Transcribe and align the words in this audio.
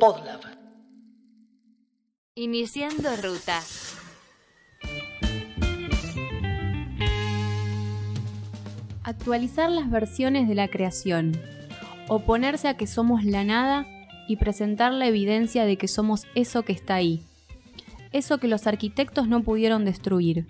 Podlab. 0.00 0.40
Iniciando 2.34 3.10
ruta. 3.16 3.60
Actualizar 9.02 9.70
las 9.70 9.90
versiones 9.90 10.48
de 10.48 10.54
la 10.54 10.68
creación. 10.68 11.32
Oponerse 12.08 12.68
a 12.68 12.76
que 12.76 12.86
somos 12.86 13.24
la 13.24 13.44
nada 13.44 13.86
y 14.26 14.36
presentar 14.36 14.92
la 14.92 15.06
evidencia 15.06 15.64
de 15.64 15.76
que 15.76 15.88
somos 15.88 16.26
eso 16.34 16.62
que 16.62 16.72
está 16.72 16.94
ahí. 16.94 17.22
Eso 18.12 18.38
que 18.38 18.48
los 18.48 18.66
arquitectos 18.66 19.28
no 19.28 19.42
pudieron 19.42 19.84
destruir. 19.84 20.46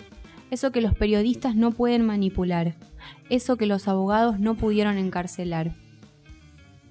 Eso 0.50 0.72
que 0.72 0.80
los 0.80 0.94
periodistas 0.94 1.56
no 1.56 1.72
pueden 1.72 2.04
manipular. 2.04 2.74
Eso 3.30 3.56
que 3.56 3.66
los 3.66 3.88
abogados 3.88 4.38
no 4.38 4.54
pudieron 4.54 4.98
encarcelar. 4.98 5.74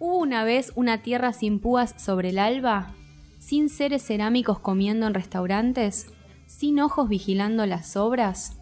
¿Hubo 0.01 0.17
una 0.17 0.45
vez 0.45 0.71
una 0.75 1.01
tierra 1.01 1.33
sin 1.33 1.59
púas 1.59 1.93
sobre 1.97 2.29
el 2.29 2.39
alba? 2.39 2.93
¿Sin 3.37 3.67
seres 3.67 4.01
cerámicos 4.01 4.57
comiendo 4.57 5.05
en 5.07 5.13
restaurantes? 5.13 6.07
¿Sin 6.47 6.79
ojos 6.79 7.09
vigilando 7.09 7.65
las 7.65 7.97
obras? 7.97 8.57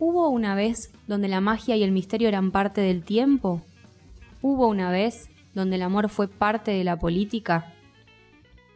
¿Hubo 0.00 0.28
una 0.30 0.56
vez 0.56 0.90
donde 1.06 1.28
la 1.28 1.40
magia 1.40 1.76
y 1.76 1.84
el 1.84 1.92
misterio 1.92 2.26
eran 2.26 2.50
parte 2.50 2.80
del 2.80 3.04
tiempo? 3.04 3.62
¿Hubo 4.42 4.66
una 4.66 4.90
vez 4.90 5.30
donde 5.54 5.76
el 5.76 5.82
amor 5.82 6.08
fue 6.08 6.26
parte 6.26 6.72
de 6.72 6.82
la 6.82 6.98
política? 6.98 7.72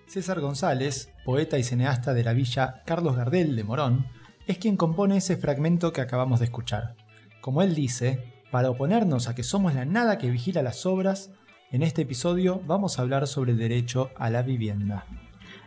César 0.06 0.38
González, 0.38 1.12
poeta 1.24 1.58
y 1.58 1.64
cineasta 1.64 2.14
de 2.14 2.22
la 2.22 2.34
villa 2.34 2.84
Carlos 2.86 3.16
Gardel 3.16 3.56
de 3.56 3.64
Morón, 3.64 4.06
es 4.46 4.58
quien 4.58 4.76
compone 4.76 5.16
ese 5.16 5.36
fragmento 5.36 5.92
que 5.92 6.02
acabamos 6.02 6.38
de 6.38 6.44
escuchar. 6.44 6.94
Como 7.40 7.62
él 7.62 7.74
dice, 7.74 8.32
para 8.52 8.70
oponernos 8.70 9.26
a 9.26 9.34
que 9.34 9.42
somos 9.42 9.74
la 9.74 9.84
nada 9.84 10.18
que 10.18 10.30
vigila 10.30 10.62
las 10.62 10.86
obras, 10.86 11.32
en 11.70 11.82
este 11.82 12.02
episodio 12.02 12.62
vamos 12.66 12.98
a 12.98 13.02
hablar 13.02 13.26
sobre 13.26 13.52
el 13.52 13.58
derecho 13.58 14.10
a 14.16 14.30
la 14.30 14.42
vivienda. 14.42 15.04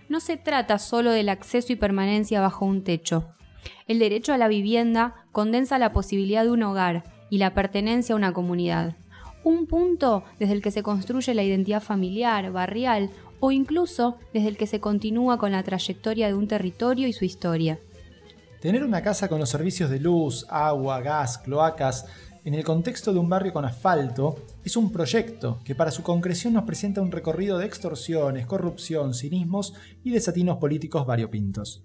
No 0.10 0.20
se 0.20 0.38
trata 0.38 0.80
solo 0.80 1.12
del 1.12 1.30
acceso 1.30 1.72
y 1.72 1.76
permanencia 1.76 2.42
bajo 2.42 2.66
un 2.66 2.84
techo. 2.84 3.30
El 3.88 4.00
derecho 4.00 4.34
a 4.34 4.38
la 4.38 4.48
vivienda 4.48 5.26
condensa 5.32 5.78
la 5.78 5.92
posibilidad 5.92 6.44
de 6.44 6.52
un 6.52 6.64
hogar 6.64 7.04
y 7.30 7.38
la 7.38 7.54
pertenencia 7.54 8.14
a 8.14 8.16
una 8.18 8.34
comunidad. 8.34 8.96
Un 9.44 9.68
punto 9.68 10.24
desde 10.40 10.54
el 10.54 10.62
que 10.62 10.72
se 10.72 10.84
construye 10.84 11.34
la 11.34 11.44
identidad 11.44 11.82
familiar, 11.82 12.52
barrial 12.52 13.10
o 13.40 13.52
incluso 13.52 14.18
desde 14.34 14.50
el 14.50 14.58
que 14.58 14.68
se 14.68 14.80
continúa 14.80 15.38
con 15.38 15.52
la 15.52 15.64
trayectoria 15.64 16.28
de 16.28 16.34
un 16.34 16.48
territorio 16.48 17.08
y 17.08 17.14
su 17.14 17.26
historia. 17.26 17.80
Tener 18.60 18.84
una 18.84 19.02
casa 19.02 19.28
con 19.28 19.40
los 19.40 19.50
servicios 19.50 19.90
de 19.90 20.00
luz, 20.00 20.46
agua, 20.50 21.02
gas, 21.02 21.40
cloacas, 21.40 22.06
en 22.44 22.56
el 22.56 22.64
contexto 22.64 23.14
de 23.14 23.20
un 23.20 23.30
barrio 23.30 23.53
con 23.53 23.66
asfalto, 23.66 24.36
es 24.64 24.75
un 24.75 24.92
proyecto 24.92 25.59
que 25.64 25.75
para 25.75 25.92
su 25.92 26.02
concreción 26.02 26.53
nos 26.53 26.64
presenta 26.64 27.02
un 27.02 27.11
recorrido 27.11 27.58
de 27.58 27.66
extorsiones, 27.66 28.47
corrupción, 28.47 29.14
cinismos 29.14 29.73
y 30.03 30.11
desatinos 30.11 30.58
políticos 30.58 31.06
variopintos. 31.06 31.84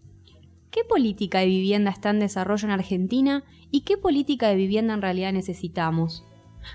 ¿Qué 0.70 0.84
política 0.84 1.40
de 1.40 1.46
vivienda 1.46 1.90
está 1.90 2.10
en 2.10 2.20
desarrollo 2.20 2.66
en 2.66 2.72
Argentina 2.72 3.44
y 3.70 3.82
qué 3.82 3.96
política 3.96 4.48
de 4.48 4.56
vivienda 4.56 4.94
en 4.94 5.02
realidad 5.02 5.32
necesitamos? 5.32 6.24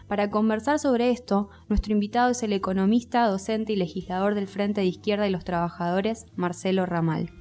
Para 0.07 0.29
conversar 0.29 0.79
sobre 0.79 1.09
esto, 1.09 1.49
nuestro 1.67 1.93
invitado 1.93 2.31
es 2.31 2.43
el 2.43 2.53
economista, 2.53 3.27
docente 3.27 3.73
y 3.73 3.75
legislador 3.75 4.35
del 4.35 4.47
Frente 4.47 4.81
de 4.81 4.87
Izquierda 4.87 5.27
y 5.27 5.31
los 5.31 5.43
Trabajadores, 5.43 6.27
Marcelo 6.35 6.85
Ramal. 6.85 7.31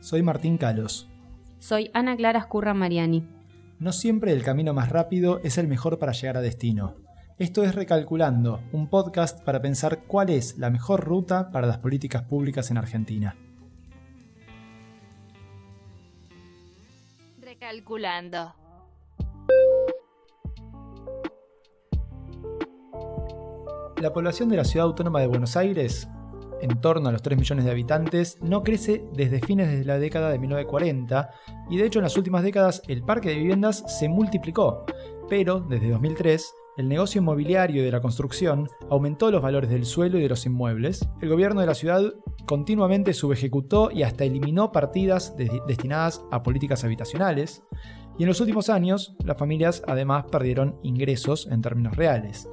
Soy 0.00 0.22
Martín 0.22 0.58
Calos. 0.58 1.08
Soy 1.58 1.90
Ana 1.94 2.16
Clara 2.16 2.40
Escurra 2.40 2.74
Mariani. 2.74 3.37
No 3.80 3.92
siempre 3.92 4.32
el 4.32 4.42
camino 4.42 4.74
más 4.74 4.88
rápido 4.88 5.40
es 5.44 5.56
el 5.56 5.68
mejor 5.68 6.00
para 6.00 6.10
llegar 6.10 6.36
a 6.36 6.40
destino. 6.40 6.96
Esto 7.38 7.62
es 7.62 7.76
Recalculando, 7.76 8.60
un 8.72 8.90
podcast 8.90 9.40
para 9.44 9.62
pensar 9.62 10.00
cuál 10.08 10.30
es 10.30 10.58
la 10.58 10.68
mejor 10.68 11.04
ruta 11.04 11.52
para 11.52 11.68
las 11.68 11.78
políticas 11.78 12.24
públicas 12.24 12.72
en 12.72 12.78
Argentina. 12.78 13.36
Recalculando. 17.40 18.52
La 24.02 24.12
población 24.12 24.48
de 24.48 24.56
la 24.56 24.64
ciudad 24.64 24.88
autónoma 24.88 25.20
de 25.20 25.28
Buenos 25.28 25.56
Aires, 25.56 26.08
en 26.60 26.80
torno 26.80 27.08
a 27.08 27.12
los 27.12 27.22
3 27.22 27.38
millones 27.38 27.64
de 27.64 27.70
habitantes, 27.70 28.38
no 28.40 28.62
crece 28.62 29.04
desde 29.14 29.40
fines 29.40 29.68
de 29.68 29.84
la 29.84 29.98
década 29.98 30.30
de 30.30 30.38
1940 30.38 31.30
y 31.70 31.76
de 31.76 31.86
hecho 31.86 31.98
en 31.98 32.04
las 32.04 32.16
últimas 32.16 32.42
décadas 32.42 32.82
el 32.88 33.02
parque 33.02 33.30
de 33.30 33.36
viviendas 33.36 33.84
se 33.98 34.08
multiplicó, 34.08 34.84
pero 35.28 35.60
desde 35.60 35.90
2003 35.90 36.54
el 36.78 36.88
negocio 36.88 37.20
inmobiliario 37.20 37.82
y 37.82 37.84
de 37.84 37.90
la 37.90 38.00
construcción 38.00 38.68
aumentó 38.88 39.32
los 39.32 39.42
valores 39.42 39.68
del 39.68 39.84
suelo 39.84 40.16
y 40.18 40.22
de 40.22 40.28
los 40.28 40.46
inmuebles, 40.46 41.08
el 41.20 41.28
gobierno 41.28 41.60
de 41.60 41.66
la 41.66 41.74
ciudad 41.74 42.14
continuamente 42.46 43.14
subejecutó 43.14 43.90
y 43.90 44.04
hasta 44.04 44.24
eliminó 44.24 44.70
partidas 44.70 45.34
destinadas 45.66 46.22
a 46.30 46.44
políticas 46.44 46.84
habitacionales, 46.84 47.64
y 48.16 48.22
en 48.22 48.28
los 48.28 48.40
últimos 48.40 48.68
años 48.68 49.16
las 49.24 49.36
familias 49.36 49.82
además 49.88 50.26
perdieron 50.30 50.78
ingresos 50.84 51.48
en 51.50 51.62
términos 51.62 51.96
reales. 51.96 52.48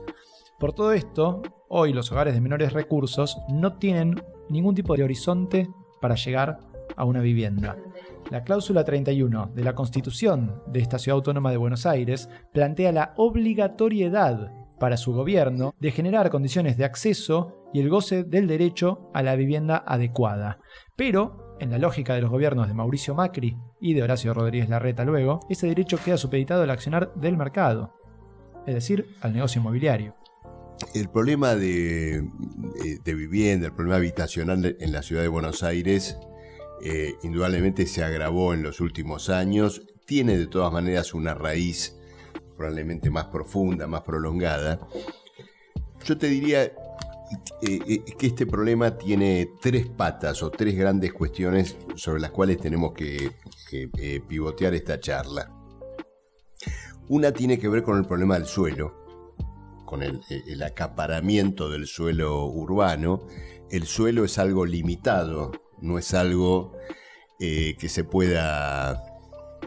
Por 0.60 0.72
todo 0.72 0.94
esto, 0.94 1.42
hoy 1.68 1.92
los 1.92 2.12
hogares 2.14 2.34
de 2.34 2.40
menores 2.40 2.72
recursos 2.72 3.38
no 3.50 3.78
tienen 3.78 4.24
ningún 4.50 4.74
tipo 4.74 4.96
de 4.96 5.04
horizonte 5.04 5.68
para 6.00 6.16
llegar 6.16 6.60
a 6.96 7.04
una 7.04 7.20
vivienda. 7.20 7.76
La 8.32 8.44
cláusula 8.44 8.86
31 8.86 9.52
de 9.54 9.64
la 9.66 9.76
Constitución 9.76 10.64
de 10.68 10.80
esta 10.80 10.98
Ciudad 10.98 11.18
Autónoma 11.18 11.52
de 11.52 11.58
Buenos 11.58 11.86
Aires 11.86 12.30
plantea 12.54 12.94
la 12.94 13.14
obligatoriedad 13.18 14.54
para 14.80 14.96
su 14.96 15.14
gobierno 15.14 15.74
de 15.80 15.92
generar 15.92 16.30
condiciones 16.30 16.78
de 16.78 16.86
acceso 16.86 17.70
y 17.74 17.82
el 17.82 17.90
goce 17.90 18.24
del 18.24 18.48
derecho 18.48 19.10
a 19.14 19.24
la 19.24 19.36
vivienda 19.36 19.84
adecuada. 19.86 20.60
Pero, 20.96 21.58
en 21.60 21.70
la 21.70 21.80
lógica 21.80 22.16
de 22.16 22.22
los 22.22 22.32
gobiernos 22.32 22.70
de 22.70 22.74
Mauricio 22.74 23.14
Macri 23.14 23.58
y 23.82 23.94
de 23.94 24.04
Horacio 24.04 24.34
Rodríguez 24.34 24.70
Larreta 24.70 25.04
luego, 25.04 25.42
ese 25.50 25.68
derecho 25.68 25.98
queda 26.04 26.16
supeditado 26.16 26.64
al 26.64 26.70
accionar 26.70 27.14
del 27.16 27.36
mercado, 27.36 27.94
es 28.66 28.74
decir, 28.74 29.06
al 29.22 29.34
negocio 29.34 29.60
inmobiliario. 29.60 30.16
El 30.94 31.10
problema 31.10 31.56
de, 31.56 32.24
vivienda, 33.06 33.68
el 33.68 33.74
problema 33.74 33.98
habitacional 33.98 34.76
en 34.80 34.92
la 34.92 35.04
ciudad 35.04 35.22
de 35.22 35.28
Buenos 35.28 35.64
Aires, 35.64 36.18
eh, 36.82 37.16
indudablemente 37.24 37.86
se 37.86 38.04
agravó 38.04 38.54
en 38.54 38.64
los 38.64 38.82
últimos 38.82 39.30
años. 39.30 39.84
Tiene 40.06 40.38
de 40.38 40.48
todas 40.48 40.72
maneras 40.72 41.14
una 41.14 41.34
raíz 41.34 41.96
probablemente 42.58 43.10
más 43.10 43.26
profunda, 43.26 43.88
más 43.88 44.02
prolongada. 44.02 44.80
Yo 46.06 46.18
te 46.18 46.28
diría 46.28 46.64
eh, 46.64 46.74
eh, 47.62 48.04
que 48.18 48.28
este 48.28 48.46
problema 48.46 48.98
tiene 48.98 49.50
tres 49.62 49.88
patas 49.88 50.44
o 50.44 50.52
tres 50.52 50.76
grandes 50.76 51.14
cuestiones 51.14 51.78
sobre 51.96 52.22
las 52.22 52.32
cuales 52.32 52.60
tenemos 52.60 52.94
que 52.94 53.32
pivotear 54.28 54.74
esta 54.74 55.00
charla. 55.00 55.52
Una 57.08 57.32
tiene 57.32 57.58
que 57.60 57.70
ver 57.70 57.84
con 57.84 57.98
el 57.98 58.06
problema 58.06 58.36
del 58.36 58.46
suelo 58.46 59.05
con 59.86 60.04
el, 60.04 60.22
acaparamiento 60.64 61.70
del 61.70 61.88
suelo 61.88 62.46
urbano, 62.46 63.26
el 63.70 63.86
suelo 63.86 64.26
es 64.26 64.38
algo 64.38 64.66
limitado, 64.66 65.52
no 65.82 65.98
es 65.98 66.14
algo 66.14 66.74
eh, 67.40 67.76
que 67.80 67.90
se 67.90 68.04
pueda 68.04 69.04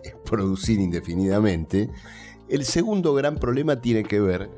eh, 0.03 0.15
producir 0.25 0.81
indefinidamente. 0.81 1.91
El 2.49 2.65
segundo 2.65 3.15
gran 3.15 3.37
problema 3.37 3.81
tiene 3.81 4.03
que 4.03 4.21
ver 4.21 4.51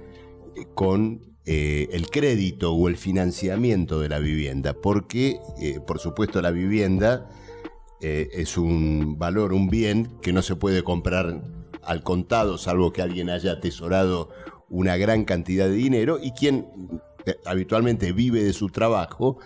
eh, 0.57 0.67
con 0.75 1.29
el 1.47 2.11
crédito 2.11 2.75
o 2.75 2.89
el 2.89 2.97
financiamiento 2.97 3.99
de 3.99 4.09
la 4.09 4.21
vivienda, 4.21 4.73
porque 4.73 5.41
por 5.85 5.99
supuesto 5.99 6.41
la 6.41 6.53
vivienda 6.53 7.29
es 8.01 8.57
un 8.57 9.19
valor, 9.19 9.53
un 9.53 9.69
bien 9.69 10.17
que 10.23 10.33
no 10.33 10.43
se 10.43 10.55
puede 10.55 10.85
comprar 10.85 11.43
al 11.83 12.03
contado, 12.05 12.57
salvo 12.57 12.93
que 12.93 13.03
alguien 13.03 13.31
haya 13.31 13.53
atesorado 13.53 14.29
una 14.71 14.97
gran 14.97 15.25
cantidad 15.25 15.67
de 15.69 15.75
dinero 15.75 16.19
y 16.23 16.31
quien 16.31 16.69
eh, 17.27 17.37
habitualmente 17.45 18.13
vive 18.13 18.43
de 18.43 18.55
su 18.55 18.71
trabajo 18.71 19.39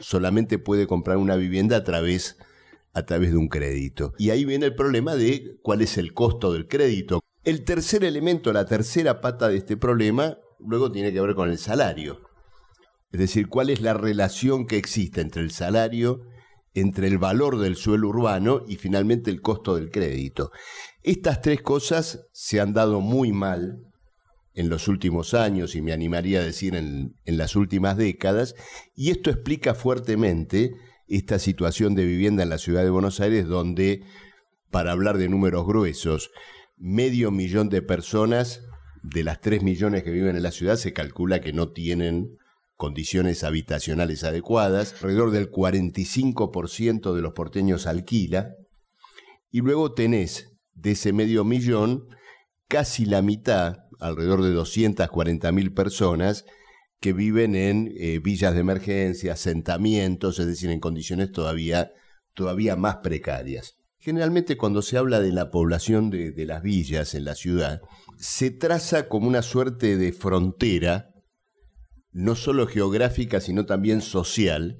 solamente 0.00 0.58
puede 0.58 0.86
comprar 0.86 1.18
una 1.18 1.36
vivienda 1.36 1.76
a 1.76 1.84
través, 1.84 2.38
a 2.94 3.04
través 3.04 3.32
de 3.32 3.36
un 3.36 3.48
crédito. 3.48 4.14
Y 4.16 4.30
ahí 4.30 4.44
viene 4.44 4.66
el 4.66 4.74
problema 4.74 5.16
de 5.16 5.58
cuál 5.62 5.82
es 5.82 5.98
el 5.98 6.14
costo 6.14 6.52
del 6.52 6.68
crédito. 6.68 7.20
El 7.44 7.64
tercer 7.64 8.04
elemento, 8.04 8.52
la 8.52 8.64
tercera 8.64 9.20
pata 9.20 9.48
de 9.48 9.56
este 9.56 9.76
problema, 9.76 10.38
luego 10.60 10.92
tiene 10.92 11.12
que 11.12 11.20
ver 11.20 11.34
con 11.34 11.50
el 11.50 11.58
salario. 11.58 12.20
Es 13.10 13.20
decir, 13.20 13.48
cuál 13.48 13.70
es 13.70 13.80
la 13.80 13.94
relación 13.94 14.66
que 14.66 14.76
existe 14.76 15.20
entre 15.20 15.42
el 15.42 15.50
salario, 15.50 16.22
entre 16.74 17.08
el 17.08 17.18
valor 17.18 17.58
del 17.58 17.76
suelo 17.76 18.08
urbano 18.08 18.62
y 18.68 18.76
finalmente 18.76 19.30
el 19.30 19.40
costo 19.40 19.74
del 19.74 19.90
crédito. 19.90 20.52
Estas 21.02 21.40
tres 21.40 21.62
cosas 21.62 22.28
se 22.32 22.60
han 22.60 22.74
dado 22.74 23.00
muy 23.00 23.32
mal 23.32 23.87
en 24.54 24.68
los 24.68 24.88
últimos 24.88 25.34
años 25.34 25.74
y 25.74 25.82
me 25.82 25.92
animaría 25.92 26.40
a 26.40 26.44
decir 26.44 26.74
en, 26.74 27.14
las 27.24 27.56
últimas 27.56 27.96
décadas, 27.96 28.54
y 28.94 29.10
esto 29.10 29.30
explica 29.30 29.74
fuertemente 29.74 30.72
esta 31.06 31.38
situación 31.38 31.94
de 31.94 32.04
vivienda 32.04 32.42
en 32.42 32.50
la 32.50 32.58
ciudad 32.58 32.82
de 32.82 32.90
Buenos 32.90 33.20
Aires 33.20 33.46
donde, 33.46 34.02
para 34.70 34.92
hablar 34.92 35.16
de 35.16 35.28
números 35.28 35.66
gruesos, 35.66 36.30
medio 36.76 37.30
millón 37.30 37.68
de 37.68 37.82
personas 37.82 38.62
de 39.02 39.24
las 39.24 39.40
3 39.40 39.62
millones 39.62 40.02
que 40.02 40.10
viven 40.10 40.36
en 40.36 40.42
la 40.42 40.50
ciudad 40.50 40.76
se 40.76 40.92
calcula 40.92 41.40
que 41.40 41.52
no 41.52 41.72
tienen 41.72 42.36
condiciones 42.78 43.42
habitacionales 43.44 44.24
adecuadas. 44.24 44.94
Alrededor 45.02 45.32
del 45.32 45.50
45% 45.50 47.12
de 47.12 47.20
los 47.20 47.32
porteños 47.32 47.86
alquila. 47.86 48.54
Y 49.50 49.60
luego 49.60 49.92
tenés 49.92 50.56
de 50.74 50.92
ese 50.92 51.12
medio 51.12 51.44
millón 51.44 52.06
casi 52.68 53.04
la 53.04 53.20
mitad, 53.20 53.78
alrededor 53.98 54.42
de 54.42 54.52
240 54.52 55.50
mil 55.52 55.72
personas, 55.72 56.44
que 57.00 57.12
viven 57.12 57.54
en 57.54 57.92
eh, 57.96 58.18
villas 58.18 58.54
de 58.54 58.60
emergencia, 58.60 59.34
asentamientos, 59.34 60.38
es 60.38 60.46
decir, 60.46 60.70
en 60.70 60.80
condiciones 60.80 61.30
todavía, 61.30 61.92
todavía 62.34 62.76
más 62.76 62.96
precarias. 62.96 63.76
Generalmente 63.98 64.56
cuando 64.56 64.82
se 64.82 64.96
habla 64.96 65.20
de 65.20 65.32
la 65.32 65.50
población 65.50 66.10
de, 66.10 66.32
de 66.32 66.46
las 66.46 66.62
villas 66.62 67.14
en 67.14 67.24
la 67.24 67.34
ciudad, 67.34 67.80
se 68.16 68.50
traza 68.50 69.08
como 69.08 69.28
una 69.28 69.42
suerte 69.42 69.96
de 69.96 70.12
frontera, 70.12 71.10
no 72.10 72.34
solo 72.34 72.66
geográfica, 72.66 73.40
sino 73.40 73.66
también 73.66 74.00
social, 74.00 74.78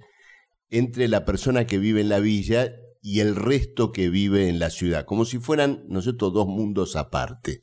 entre 0.70 1.08
la 1.08 1.24
persona 1.24 1.66
que 1.66 1.78
vive 1.78 2.00
en 2.00 2.08
la 2.08 2.20
villa 2.20 2.72
y 3.00 3.20
el 3.20 3.36
resto 3.36 3.92
que 3.92 4.10
vive 4.10 4.48
en 4.48 4.58
la 4.58 4.70
ciudad, 4.70 5.04
como 5.04 5.24
si 5.24 5.38
fueran, 5.38 5.84
¿no 5.88 6.00
dos 6.02 6.46
mundos 6.46 6.96
aparte. 6.96 7.60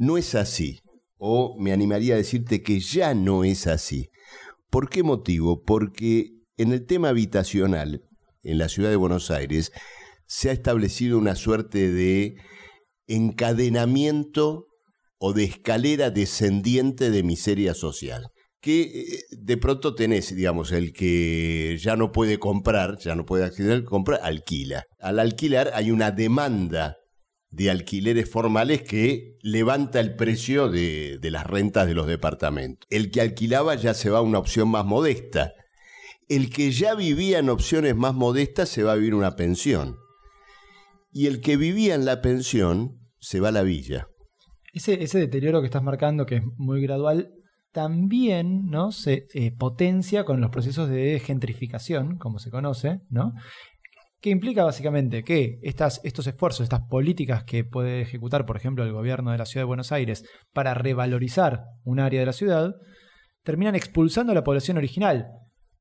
No 0.00 0.16
es 0.16 0.34
así, 0.34 0.80
o 1.18 1.60
me 1.60 1.72
animaría 1.72 2.14
a 2.14 2.16
decirte 2.16 2.62
que 2.62 2.80
ya 2.80 3.12
no 3.12 3.44
es 3.44 3.66
así. 3.66 4.08
¿Por 4.70 4.88
qué 4.88 5.02
motivo? 5.02 5.62
Porque 5.62 6.30
en 6.56 6.72
el 6.72 6.86
tema 6.86 7.10
habitacional, 7.10 8.00
en 8.42 8.56
la 8.56 8.70
ciudad 8.70 8.88
de 8.88 8.96
Buenos 8.96 9.30
Aires, 9.30 9.72
se 10.26 10.48
ha 10.48 10.52
establecido 10.54 11.18
una 11.18 11.34
suerte 11.34 11.92
de 11.92 12.36
encadenamiento 13.08 14.68
o 15.18 15.34
de 15.34 15.44
escalera 15.44 16.08
descendiente 16.08 17.10
de 17.10 17.22
miseria 17.22 17.74
social. 17.74 18.28
Que 18.62 18.80
eh, 18.80 19.24
de 19.32 19.58
pronto 19.58 19.94
tenés, 19.94 20.34
digamos, 20.34 20.72
el 20.72 20.94
que 20.94 21.76
ya 21.78 21.96
no 21.96 22.10
puede 22.10 22.38
comprar, 22.38 22.96
ya 22.96 23.14
no 23.14 23.26
puede 23.26 23.44
acceder 23.44 23.84
comprar, 23.84 24.20
alquila. 24.22 24.84
Al 24.98 25.18
alquilar 25.18 25.72
hay 25.74 25.90
una 25.90 26.10
demanda 26.10 26.96
de 27.50 27.70
alquileres 27.70 28.30
formales 28.30 28.82
que 28.82 29.36
levanta 29.42 30.00
el 30.00 30.14
precio 30.14 30.70
de, 30.70 31.18
de, 31.20 31.30
las 31.30 31.46
rentas 31.46 31.86
de 31.86 31.94
los 31.94 32.06
departamentos. 32.06 32.86
El 32.90 33.10
que 33.10 33.20
alquilaba 33.20 33.74
ya 33.74 33.94
se 33.94 34.10
va 34.10 34.18
a 34.18 34.22
una 34.22 34.38
opción 34.38 34.68
más 34.68 34.84
modesta. 34.84 35.54
El 36.28 36.50
que 36.50 36.70
ya 36.70 36.94
vivía 36.94 37.40
en 37.40 37.50
opciones 37.50 37.96
más 37.96 38.14
modestas 38.14 38.68
se 38.68 38.84
va 38.84 38.92
a 38.92 38.96
vivir 38.96 39.14
una 39.14 39.34
pensión. 39.34 39.96
Y 41.12 41.26
el 41.26 41.40
que 41.40 41.56
vivía 41.56 41.96
en 41.96 42.04
la 42.04 42.20
pensión 42.20 43.00
se 43.18 43.40
va 43.40 43.48
a 43.48 43.52
la 43.52 43.62
villa. 43.62 44.06
Ese, 44.72 45.02
ese 45.02 45.18
deterioro 45.18 45.60
que 45.60 45.66
estás 45.66 45.82
marcando, 45.82 46.26
que 46.26 46.36
es 46.36 46.42
muy 46.56 46.80
gradual, 46.80 47.32
también 47.72 48.66
¿no? 48.66 48.92
se 48.92 49.26
eh, 49.34 49.52
potencia 49.52 50.24
con 50.24 50.40
los 50.40 50.50
procesos 50.50 50.88
de 50.88 51.20
gentrificación, 51.20 52.18
como 52.18 52.38
se 52.38 52.50
conoce, 52.50 53.00
¿no? 53.08 53.32
Que 54.20 54.30
implica 54.30 54.64
básicamente 54.64 55.24
que 55.24 55.58
estas, 55.62 56.00
estos 56.04 56.26
esfuerzos, 56.26 56.64
estas 56.64 56.82
políticas 56.88 57.44
que 57.44 57.64
puede 57.64 58.02
ejecutar, 58.02 58.44
por 58.44 58.56
ejemplo, 58.56 58.84
el 58.84 58.92
gobierno 58.92 59.32
de 59.32 59.38
la 59.38 59.46
ciudad 59.46 59.62
de 59.62 59.68
Buenos 59.68 59.92
Aires 59.92 60.24
para 60.52 60.74
revalorizar 60.74 61.64
un 61.84 62.00
área 62.00 62.20
de 62.20 62.26
la 62.26 62.32
ciudad, 62.32 62.74
terminan 63.42 63.74
expulsando 63.74 64.32
a 64.32 64.34
la 64.34 64.44
población 64.44 64.76
original. 64.76 65.28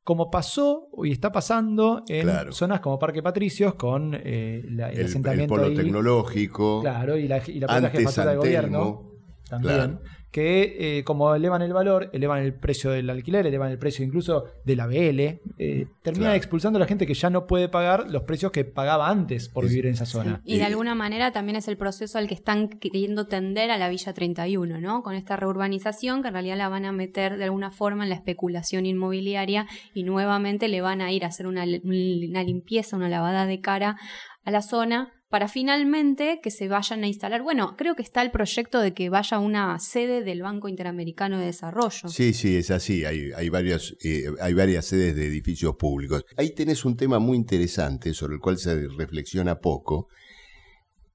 Como 0.04 0.32
pasó 0.32 0.88
y 1.04 1.12
está 1.12 1.32
pasando 1.32 2.04
en 2.08 2.30
zonas 2.52 2.80
como 2.80 2.98
Parque 2.98 3.22
Patricios 3.22 3.76
con 3.76 4.16
eh, 4.16 4.62
el, 4.66 4.82
asentamiento. 4.82 5.56
El 5.56 5.62
polo 5.62 5.74
tecnológico. 5.76 6.82
Claro, 6.82 7.18
y 7.18 7.28
la, 7.28 7.42
y 7.46 7.60
la 7.60 7.90
jefatura 7.90 8.32
de 8.32 8.38
gobierno. 8.38 9.10
También 9.50 10.00
que 10.32 10.98
eh, 11.00 11.04
como 11.04 11.34
elevan 11.34 11.62
el 11.64 11.74
valor, 11.74 12.10
elevan 12.14 12.44
el 12.44 12.54
precio 12.54 12.92
del 12.92 13.10
alquiler, 13.10 13.48
elevan 13.48 13.72
el 13.72 13.80
precio 13.80 14.06
incluso 14.06 14.46
de 14.64 14.76
la 14.76 14.86
BL, 14.86 15.20
eh, 15.58 15.88
termina 16.04 16.36
expulsando 16.36 16.78
a 16.78 16.80
la 16.80 16.86
gente 16.86 17.08
que 17.08 17.16
ya 17.16 17.32
no 17.32 17.48
puede 17.48 17.68
pagar 17.68 18.10
los 18.12 18.24
precios 18.24 18.52
que 18.52 18.64
pagaba 18.64 19.10
antes 19.10 19.50
por 19.50 19.68
vivir 19.68 19.88
en 19.88 19.94
esa 19.94 20.06
zona. 20.06 20.42
Y 20.46 20.58
de 20.58 20.66
alguna 20.66 20.94
manera 20.94 21.32
también 21.32 21.56
es 21.56 21.68
el 21.68 21.78
proceso 21.78 22.20
al 22.20 22.28
que 22.28 22.36
están 22.36 22.70
queriendo 22.70 23.26
tender 23.26 23.72
a 23.72 23.78
la 23.78 23.90
Villa 23.90 24.14
31, 24.14 24.80
¿no? 24.80 25.02
Con 25.02 25.16
esta 25.16 25.36
reurbanización 25.36 26.22
que 26.22 26.28
en 26.28 26.36
realidad 26.36 26.58
la 26.58 26.70
van 26.70 26.86
a 26.86 26.92
meter 26.92 27.38
de 27.38 27.46
alguna 27.46 27.72
forma 27.72 28.04
en 28.04 28.10
la 28.10 28.16
especulación 28.16 28.86
inmobiliaria 28.86 29.66
y 29.96 30.04
nuevamente 30.04 30.68
le 30.68 30.82
van 30.82 31.02
a 31.02 31.12
ir 31.12 31.26
a 31.26 31.30
hacer 31.30 31.48
una, 31.48 31.64
una 31.64 32.44
limpieza, 32.44 32.98
una 32.98 33.10
lavada 33.10 33.48
de 33.48 33.62
cara 33.62 33.98
a 34.46 34.52
la 34.52 34.62
zona 34.62 35.19
para 35.30 35.48
finalmente 35.48 36.40
que 36.42 36.50
se 36.50 36.68
vayan 36.68 37.04
a 37.04 37.08
instalar. 37.08 37.44
Bueno, 37.44 37.76
creo 37.78 37.96
que 37.96 38.02
está 38.02 38.24
el 38.24 38.32
proyecto 38.32 38.80
de 38.80 38.94
que 38.94 39.10
vaya 39.10 39.38
una 39.38 39.78
sede 39.78 40.24
del 40.24 40.42
Banco 40.42 40.68
Interamericano 40.68 41.38
de 41.38 41.46
Desarrollo. 41.46 42.10
Sí, 42.10 42.34
sí, 42.34 42.58
es 42.58 42.72
así. 42.72 43.06
Hay, 43.06 43.32
hay, 43.36 43.50
varias, 43.50 43.96
eh, 44.04 44.26
hay 44.42 44.54
varias 44.56 44.86
sedes 44.86 45.16
de 45.16 45.28
edificios 45.28 45.76
públicos. 45.76 46.26
Ahí 46.36 46.56
tenés 46.56 46.84
un 46.84 46.98
tema 46.98 47.20
muy 47.20 47.38
interesante 47.38 48.14
sobre 48.16 48.36
el 48.36 48.40
cual 48.40 48.58
se 48.58 48.88
reflexiona 48.98 49.60
poco. 49.60 50.08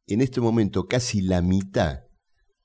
En 0.06 0.20
este 0.20 0.40
momento, 0.40 0.86
casi 0.86 1.20
la 1.20 1.42
mitad 1.42 2.04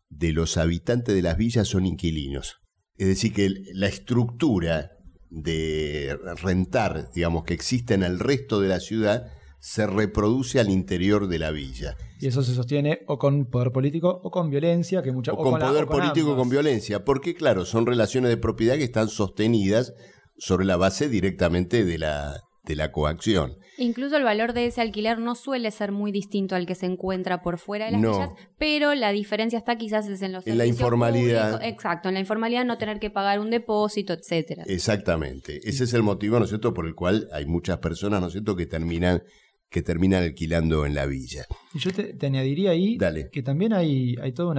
de 0.09 0.33
los 0.33 0.57
habitantes 0.57 1.15
de 1.15 1.21
las 1.23 1.37
villas 1.37 1.67
son 1.67 1.87
inquilinos. 1.87 2.57
Es 2.97 3.07
decir, 3.07 3.33
que 3.33 3.49
la 3.73 3.87
estructura 3.87 4.91
de 5.31 6.15
rentar, 6.41 7.09
digamos, 7.13 7.43
que 7.43 7.53
existe 7.55 7.95
en 7.95 8.03
el 8.03 8.19
resto 8.19 8.59
de 8.61 8.67
la 8.67 8.79
ciudad, 8.79 9.31
se 9.59 9.85
reproduce 9.88 10.59
al 10.59 10.69
interior 10.69 11.27
de 11.27 11.39
la 11.39 11.51
villa. 11.51 11.97
Y 12.19 12.27
eso 12.27 12.41
se 12.44 12.53
sostiene 12.53 13.01
o 13.07 13.17
con 13.17 13.45
poder 13.45 13.71
político 13.71 14.21
o 14.23 14.31
con 14.31 14.50
violencia, 14.50 15.01
que 15.01 15.11
mucha, 15.11 15.33
o, 15.33 15.38
con, 15.38 15.59
poder 15.59 15.88
político 15.88 16.33
o 16.33 16.35
con 16.35 16.50
violencia, 16.50 17.03
porque 17.03 17.35
claro, 17.35 17.65
son 17.65 17.85
relaciones 17.85 18.29
de 18.29 18.38
propiedad 18.38 18.75
que 18.75 18.83
están 18.83 19.09
sostenidas 19.09 19.94
sobre 20.38 20.65
la 20.65 20.77
base 20.77 21.09
directamente 21.09 21.83
de 21.83 21.97
la, 21.97 22.41
de 22.63 22.75
la 22.75 22.91
coacción. 22.91 23.57
Incluso 23.77 24.17
el 24.17 24.23
valor 24.23 24.53
de 24.53 24.65
ese 24.65 24.81
alquiler 24.81 25.19
no 25.19 25.35
suele 25.35 25.71
ser 25.71 25.91
muy 25.91 26.11
distinto 26.11 26.56
al 26.56 26.65
que 26.65 26.75
se 26.75 26.85
encuentra 26.85 27.41
por 27.41 27.57
fuera 27.57 27.85
de 27.85 27.94
las 27.94 28.01
villas, 28.01 28.29
pero 28.57 28.94
la 28.94 29.11
diferencia 29.11 29.57
está 29.57 29.77
quizás 29.77 30.07
es 30.07 30.21
en 30.21 30.33
los 30.33 30.45
en 30.45 30.57
la 30.57 30.65
informalidad. 30.65 31.63
Exacto, 31.63 32.09
en 32.09 32.15
la 32.15 32.19
informalidad 32.19 32.65
no 32.65 32.77
tener 32.77 33.00
que 33.00 33.09
pagar 33.09 33.39
un 33.39 33.50
depósito, 33.50 34.13
etcétera. 34.13 34.63
Exactamente. 34.67 35.61
Ese 35.63 35.85
es 35.85 35.94
el 35.94 36.03
motivo, 36.03 36.38
¿no 36.39 36.44
es 36.44 36.50
cierto?, 36.50 36.73
por 36.73 36.88
el 36.88 36.95
cual 36.95 37.29
hay 37.31 37.45
muchas 37.45 37.77
personas, 37.79 38.19
¿no 38.19 38.27
es 38.27 38.33
cierto?, 38.33 38.56
que 38.56 38.65
terminan 38.65 39.23
que 39.69 39.81
terminan 39.81 40.24
alquilando 40.24 40.86
en 40.86 40.95
la 40.95 41.06
villa. 41.06 41.45
Y 41.74 41.80
yo 41.80 41.92
te, 41.92 42.25
añadiría 42.25 42.71
ahí 42.71 42.98
que 43.31 43.44
también 43.44 43.74
hay, 43.74 44.16
hay 44.21 44.33
todo 44.33 44.54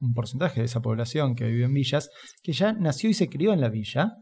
un 0.00 0.14
porcentaje 0.14 0.60
de 0.60 0.66
esa 0.66 0.82
población 0.82 1.34
que 1.34 1.46
vive 1.46 1.64
en 1.64 1.74
villas 1.74 2.10
que 2.42 2.52
ya 2.52 2.72
nació 2.72 3.10
y 3.10 3.14
se 3.14 3.28
crió 3.28 3.52
en 3.52 3.60
la 3.60 3.68
villa. 3.68 4.16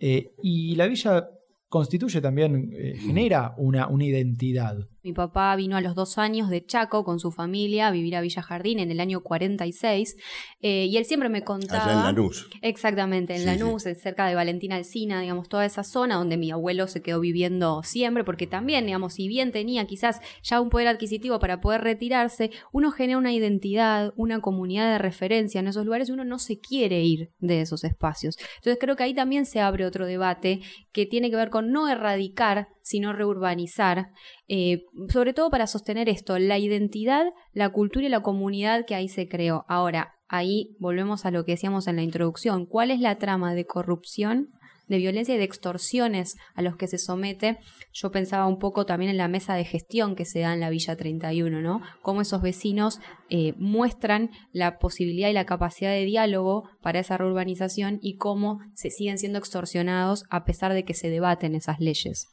Eh, 0.00 0.30
y 0.42 0.74
la 0.76 0.86
villa 0.86 1.28
constituye 1.68 2.20
también, 2.20 2.70
eh, 2.72 2.96
genera 2.98 3.54
una, 3.58 3.88
una 3.88 4.04
identidad. 4.04 4.76
Mi 5.06 5.12
papá 5.12 5.54
vino 5.54 5.76
a 5.76 5.80
los 5.80 5.94
dos 5.94 6.18
años 6.18 6.50
de 6.50 6.66
Chaco 6.66 7.04
con 7.04 7.20
su 7.20 7.30
familia 7.30 7.86
a 7.86 7.90
vivir 7.92 8.16
a 8.16 8.20
Villa 8.20 8.42
Jardín 8.42 8.80
en 8.80 8.90
el 8.90 8.98
año 8.98 9.20
46 9.20 10.16
eh, 10.62 10.86
y 10.86 10.96
él 10.96 11.04
siempre 11.04 11.28
me 11.28 11.44
contaba... 11.44 11.84
Allá 11.84 11.92
en 11.92 12.02
Lanús. 12.02 12.48
Exactamente, 12.60 13.36
en 13.36 13.46
Lanús, 13.46 13.84
cerca 13.84 14.26
de 14.26 14.34
Valentina 14.34 14.74
Alcina, 14.74 15.20
digamos, 15.20 15.48
toda 15.48 15.64
esa 15.64 15.84
zona 15.84 16.16
donde 16.16 16.36
mi 16.36 16.50
abuelo 16.50 16.88
se 16.88 17.02
quedó 17.02 17.20
viviendo 17.20 17.84
siempre, 17.84 18.24
porque 18.24 18.48
también, 18.48 18.84
digamos, 18.84 19.14
si 19.14 19.28
bien 19.28 19.52
tenía 19.52 19.86
quizás 19.86 20.20
ya 20.42 20.60
un 20.60 20.70
poder 20.70 20.88
adquisitivo 20.88 21.38
para 21.38 21.60
poder 21.60 21.82
retirarse, 21.82 22.50
uno 22.72 22.90
genera 22.90 23.18
una 23.18 23.32
identidad, 23.32 24.12
una 24.16 24.40
comunidad 24.40 24.90
de 24.90 24.98
referencia 24.98 25.60
en 25.60 25.68
esos 25.68 25.84
lugares 25.84 26.08
y 26.08 26.12
uno 26.14 26.24
no 26.24 26.40
se 26.40 26.58
quiere 26.58 27.04
ir 27.04 27.30
de 27.38 27.60
esos 27.60 27.84
espacios. 27.84 28.38
Entonces 28.56 28.78
creo 28.80 28.96
que 28.96 29.04
ahí 29.04 29.14
también 29.14 29.46
se 29.46 29.60
abre 29.60 29.86
otro 29.86 30.04
debate 30.04 30.62
que 30.90 31.06
tiene 31.06 31.30
que 31.30 31.36
ver 31.36 31.50
con 31.50 31.70
no 31.70 31.88
erradicar 31.88 32.70
sino 32.86 33.12
reurbanizar, 33.12 34.12
eh, 34.46 34.84
sobre 35.08 35.32
todo 35.32 35.50
para 35.50 35.66
sostener 35.66 36.08
esto, 36.08 36.38
la 36.38 36.56
identidad, 36.56 37.26
la 37.52 37.70
cultura 37.70 38.06
y 38.06 38.08
la 38.08 38.22
comunidad 38.22 38.86
que 38.86 38.94
ahí 38.94 39.08
se 39.08 39.28
creó. 39.28 39.64
Ahora, 39.66 40.14
ahí 40.28 40.76
volvemos 40.78 41.26
a 41.26 41.32
lo 41.32 41.44
que 41.44 41.52
decíamos 41.52 41.88
en 41.88 41.96
la 41.96 42.04
introducción, 42.04 42.64
¿cuál 42.64 42.92
es 42.92 43.00
la 43.00 43.18
trama 43.18 43.54
de 43.54 43.66
corrupción? 43.66 44.50
de 44.86 44.98
violencia 44.98 45.34
y 45.34 45.38
de 45.38 45.42
extorsiones 45.42 46.36
a 46.54 46.62
los 46.62 46.76
que 46.76 46.86
se 46.86 46.98
somete. 46.98 47.58
Yo 47.92 48.12
pensaba 48.12 48.46
un 48.46 48.60
poco 48.60 48.86
también 48.86 49.10
en 49.10 49.16
la 49.16 49.26
mesa 49.26 49.56
de 49.56 49.64
gestión 49.64 50.14
que 50.14 50.24
se 50.24 50.38
da 50.38 50.54
en 50.54 50.60
la 50.60 50.70
Villa 50.70 50.94
31, 50.94 51.60
¿no? 51.60 51.82
Cómo 52.02 52.20
esos 52.20 52.40
vecinos 52.40 53.00
eh, 53.28 53.54
muestran 53.56 54.30
la 54.52 54.78
posibilidad 54.78 55.28
y 55.28 55.32
la 55.32 55.44
capacidad 55.44 55.90
de 55.90 56.04
diálogo 56.04 56.70
para 56.82 57.00
esa 57.00 57.18
reurbanización 57.18 57.98
y 58.00 58.14
cómo 58.14 58.60
se 58.74 58.90
siguen 58.90 59.18
siendo 59.18 59.40
extorsionados 59.40 60.22
a 60.30 60.44
pesar 60.44 60.72
de 60.72 60.84
que 60.84 60.94
se 60.94 61.10
debaten 61.10 61.56
esas 61.56 61.80
leyes. 61.80 62.28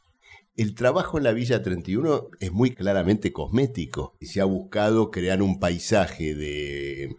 El 0.56 0.76
trabajo 0.76 1.18
en 1.18 1.24
la 1.24 1.34
Villa 1.34 1.64
31 1.64 2.30
es 2.40 2.52
muy 2.52 2.76
claramente 2.76 3.34
cosmético. 3.34 4.16
Se 4.22 4.40
ha 4.40 4.46
buscado 4.46 5.10
crear 5.10 5.42
un 5.42 5.60
paisaje 5.60 6.36
de 6.36 7.16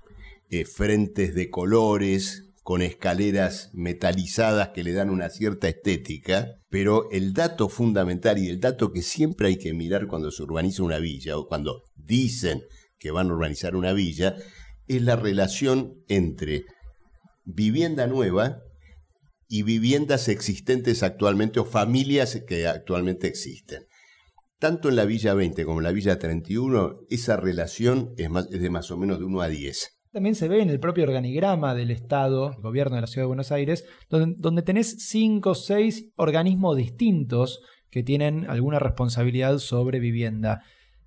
eh, 0.50 0.64
frentes 0.64 1.34
de 1.34 1.50
colores, 1.50 2.44
con 2.64 2.80
escaleras 2.80 3.70
metalizadas 3.74 4.70
que 4.70 4.82
le 4.82 4.94
dan 4.94 5.10
una 5.10 5.28
cierta 5.28 5.68
estética, 5.68 6.54
pero 6.70 7.10
el 7.10 7.34
dato 7.34 7.68
fundamental 7.68 8.38
y 8.38 8.48
el 8.48 8.58
dato 8.58 8.90
que 8.90 9.02
siempre 9.02 9.48
hay 9.48 9.58
que 9.58 9.74
mirar 9.74 10.06
cuando 10.06 10.30
se 10.30 10.42
urbaniza 10.42 10.82
una 10.82 10.98
villa 10.98 11.36
o 11.36 11.46
cuando 11.46 11.82
dicen 11.94 12.62
que 12.98 13.10
van 13.10 13.28
a 13.28 13.34
urbanizar 13.34 13.76
una 13.76 13.92
villa, 13.92 14.36
es 14.88 15.02
la 15.02 15.16
relación 15.16 15.94
entre 16.08 16.64
vivienda 17.44 18.06
nueva 18.06 18.62
y 19.54 19.62
viviendas 19.62 20.26
existentes 20.26 21.04
actualmente 21.04 21.60
o 21.60 21.64
familias 21.64 22.42
que 22.44 22.66
actualmente 22.66 23.28
existen. 23.28 23.84
Tanto 24.58 24.88
en 24.88 24.96
la 24.96 25.04
Villa 25.04 25.32
20 25.32 25.64
como 25.64 25.78
en 25.78 25.84
la 25.84 25.92
Villa 25.92 26.18
31, 26.18 27.02
esa 27.08 27.36
relación 27.36 28.14
es, 28.16 28.28
más, 28.28 28.50
de 28.50 28.68
más 28.68 28.90
o 28.90 28.96
menos 28.96 29.20
de 29.20 29.26
1 29.26 29.40
a 29.40 29.46
10. 29.46 30.00
También 30.10 30.34
se 30.34 30.48
ve 30.48 30.60
en 30.60 30.70
el 30.70 30.80
propio 30.80 31.04
organigrama 31.04 31.76
del 31.76 31.92
Estado, 31.92 32.50
el 32.50 32.62
gobierno 32.62 32.96
de 32.96 33.02
la 33.02 33.06
Ciudad 33.06 33.22
de 33.22 33.28
Buenos 33.28 33.52
Aires, 33.52 33.84
donde, 34.10 34.34
donde 34.38 34.62
tenés 34.62 34.96
cinco 35.08 35.50
o 35.50 35.54
seis 35.54 36.10
organismos 36.16 36.76
distintos 36.76 37.60
que 37.90 38.02
tienen 38.02 38.50
alguna 38.50 38.80
responsabilidad 38.80 39.58
sobre 39.58 40.00
vivienda. 40.00 40.62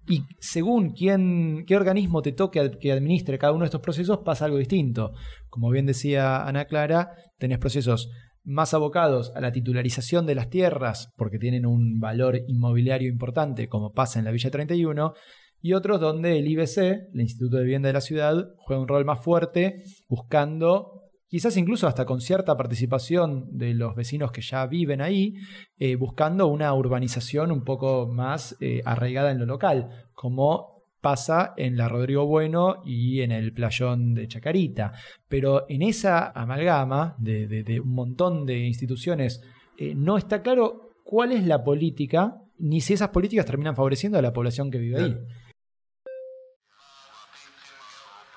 Y 0.08 0.24
según 0.40 0.92
quién, 0.92 1.66
qué 1.68 1.76
organismo 1.76 2.22
te 2.22 2.32
toque 2.32 2.72
que 2.80 2.94
administre 2.94 3.38
cada 3.38 3.52
uno 3.52 3.64
de 3.64 3.68
estos 3.68 3.82
procesos, 3.82 4.20
pasa 4.24 4.46
algo 4.46 4.58
distinto. 4.58 5.12
Como 5.50 5.70
bien 5.70 5.86
decía 5.86 6.48
Ana 6.48 6.64
Clara, 6.64 7.12
tenés 7.40 7.58
procesos 7.58 8.10
más 8.48 8.74
abocados 8.74 9.34
a 9.36 9.42
la 9.42 9.52
titularización 9.52 10.26
de 10.26 10.34
las 10.34 10.50
tierras, 10.50 11.12
porque 11.18 11.38
tienen 11.38 11.66
un 11.66 12.00
valor 12.00 12.40
inmobiliario 12.48 13.10
importante, 13.10 13.68
como 13.68 13.92
pasa 13.92 14.20
en 14.20 14.26
la 14.26 14.32
Villa 14.32 14.50
31, 14.50 15.14
y 15.62 15.74
otros 15.74 16.00
donde 16.00 16.40
el 16.40 16.48
IBC, 16.48 16.78
el 17.14 17.22
Instituto 17.22 17.58
de 17.58 17.64
Vivienda 17.64 17.88
de 17.88 17.94
la 17.94 18.02
Ciudad, 18.02 18.54
juega 18.58 18.82
un 18.82 18.88
rol 18.88 19.04
más 19.04 19.22
fuerte, 19.22 19.84
buscando, 20.08 21.12
quizás 21.28 21.58
incluso 21.58 21.88
hasta 21.88 22.06
con 22.06 22.22
cierta 22.22 22.56
participación 22.56 23.50
de 23.58 23.74
los 23.74 23.96
vecinos 23.96 24.32
que 24.32 24.42
ya 24.42 24.66
viven 24.66 25.02
ahí, 25.02 25.34
eh, 25.78 25.98
buscando 25.98 26.48
una 26.48 26.74
urbanización 26.74 27.52
un 27.52 27.66
poco 27.66 28.08
más 28.08 28.56
eh, 28.62 28.82
arraigada 28.86 29.32
en 29.32 29.40
lo 29.40 29.46
local, 29.46 30.08
como 30.14 30.77
pasa 31.02 31.54
en 31.58 31.78
la 31.78 31.88
Rodrigo 31.90 32.26
Bueno 32.26 32.82
y 32.86 33.22
en 33.22 33.32
el 33.32 33.54
playón 33.54 34.14
de 34.14 34.28
Chacarita. 34.28 34.92
Pero 35.28 35.66
en 35.70 35.82
esa 35.82 36.32
amalgama 36.32 37.16
de, 37.20 37.82
un 37.84 37.94
montón 37.94 38.46
de 38.46 38.60
instituciones, 38.60 39.42
eh, 39.78 39.94
no 39.96 40.18
está 40.18 40.42
claro 40.42 40.94
cuál 41.04 41.32
es 41.32 41.46
la 41.46 41.64
política, 41.64 42.42
ni 42.60 42.82
si 42.82 42.94
esas 42.94 43.10
políticas 43.10 43.46
terminan 43.46 43.76
favoreciendo 43.76 44.18
a 44.18 44.22
la 44.22 44.34
población 44.34 44.72
que 44.72 44.78
vive 44.78 45.04
ahí. 45.04 45.18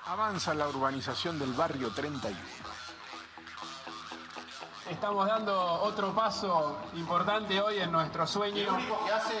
Avanza 0.05 0.53
la 0.53 0.67
urbanización 0.67 1.39
del 1.39 1.53
barrio 1.53 1.89
31. 1.89 2.37
Estamos 4.89 5.25
dando 5.25 5.53
otro 5.83 6.13
paso 6.13 6.77
importante 6.95 7.61
hoy 7.61 7.77
en 7.77 7.93
nuestro 7.93 8.27
sueño. 8.27 8.65
Lo 8.65 8.73
único 8.73 9.05
que 9.05 9.11
hace 9.13 9.35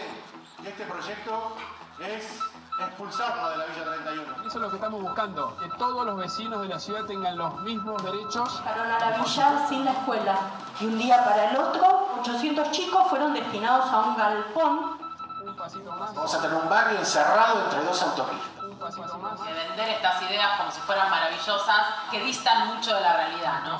este 0.65 0.85
proyecto 0.85 1.55
es 1.99 2.39
expulsarla 2.85 3.49
de 3.49 3.57
la 3.57 3.65
Villa 3.65 3.83
31. 3.83 4.35
Eso 4.45 4.47
es 4.47 4.55
lo 4.55 4.69
que 4.69 4.75
estamos 4.75 5.01
buscando, 5.01 5.57
que 5.57 5.67
todos 5.77 6.05
los 6.05 6.17
vecinos 6.17 6.61
de 6.61 6.67
la 6.67 6.79
ciudad 6.79 7.05
tengan 7.05 7.37
los 7.37 7.61
mismos 7.61 8.03
derechos. 8.03 8.59
Llegaron 8.59 8.91
a 8.91 8.99
la 8.99 9.17
villa 9.17 9.67
sin 9.67 9.85
la 9.85 9.91
escuela 9.91 10.35
y 10.79 10.85
un 10.85 10.97
día 10.97 11.23
para 11.23 11.51
el 11.51 11.57
otro, 11.57 12.09
800 12.21 12.71
chicos 12.71 13.07
fueron 13.09 13.33
destinados 13.33 13.85
a 13.91 13.99
un 13.99 14.17
galpón. 14.17 14.97
Un 15.43 15.55
pasito 15.55 15.91
más. 15.91 16.13
Vamos 16.13 16.33
a 16.35 16.41
tener 16.41 16.57
un 16.57 16.69
barrio 16.69 16.99
encerrado 16.99 17.63
entre 17.63 17.83
dos 17.83 18.01
autopistas. 18.03 18.63
Un 18.63 18.77
pasito 18.77 19.17
más. 19.17 19.45
de 19.45 19.53
vender 19.53 19.89
estas 19.89 20.21
ideas 20.23 20.57
como 20.57 20.71
si 20.71 20.79
fueran 20.81 21.09
maravillosas, 21.09 21.87
que 22.09 22.23
distan 22.23 22.67
mucho 22.67 22.95
de 22.95 23.01
la 23.01 23.13
realidad, 23.13 23.63
¿no? 23.63 23.79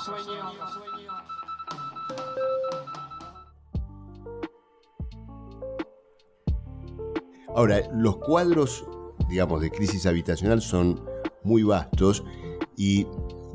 Ahora, 7.55 7.81
los 7.93 8.17
cuadros, 8.17 8.85
digamos, 9.29 9.61
de 9.61 9.71
crisis 9.71 10.05
habitacional 10.05 10.61
son 10.61 11.03
muy 11.43 11.63
vastos 11.63 12.23
y 12.77 13.07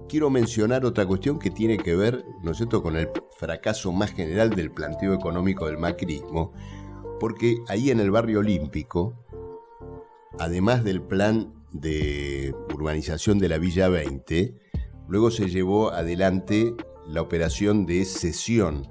quiero 0.09 0.29
mencionar 0.29 0.85
otra 0.85 1.07
cuestión 1.07 1.39
que 1.39 1.51
tiene 1.51 1.79
que 1.79 1.97
ver, 1.97 2.25
¿no 2.43 2.51
es 2.51 2.59
cierto?, 2.59 2.83
con 2.83 2.97
el 2.97 3.09
fracaso 3.39 3.93
más 3.93 4.13
general 4.13 4.51
del 4.51 4.71
planteo 4.71 5.15
económico 5.15 5.67
del 5.67 5.79
macrismo, 5.79 6.53
porque 7.19 7.57
ahí 7.69 7.91
en 7.91 8.01
el 8.01 8.11
barrio 8.11 8.41
olímpico, 8.41 9.15
además 10.39 10.85
del 10.85 11.01
plan 11.01 11.55
de 11.73 12.55
urbanización 12.75 13.39
de 13.39 13.49
la 13.49 13.59
Villa 13.59 13.89
20, 13.89 14.55
luego 15.09 15.31
se 15.31 15.49
llevó 15.49 15.91
adelante 15.91 16.75
la 17.07 17.23
operación 17.23 17.87
de 17.87 18.05
cesión 18.05 18.89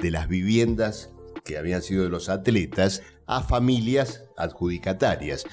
de 0.00 0.10
las 0.10 0.28
viviendas 0.28 1.12
que 1.44 1.56
habían 1.56 1.82
sido 1.82 2.04
de 2.04 2.10
los 2.10 2.28
atletas 2.28 3.02
a 3.26 3.42
familias 3.42 4.23
adjudicatarias 4.36 5.44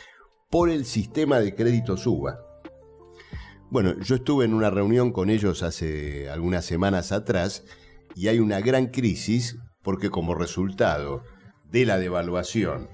por 0.50 0.69
el 0.69 0.85
sistema 0.85 1.39
de 1.39 1.55
crédito 1.55 1.97
SUBA. 1.97 2.39
Bueno, 3.69 3.97
yo 4.00 4.15
estuve 4.15 4.45
en 4.45 4.53
una 4.53 4.69
reunión 4.69 5.11
con 5.11 5.29
ellos 5.29 5.63
hace 5.63 6.29
algunas 6.29 6.65
semanas 6.65 7.11
atrás 7.11 7.63
y 8.15 8.27
hay 8.27 8.39
una 8.39 8.59
gran 8.59 8.88
crisis 8.88 9.57
porque 9.81 10.09
como 10.09 10.35
resultado 10.35 11.23
de 11.71 11.85
la 11.85 11.97
devaluación, 11.97 12.89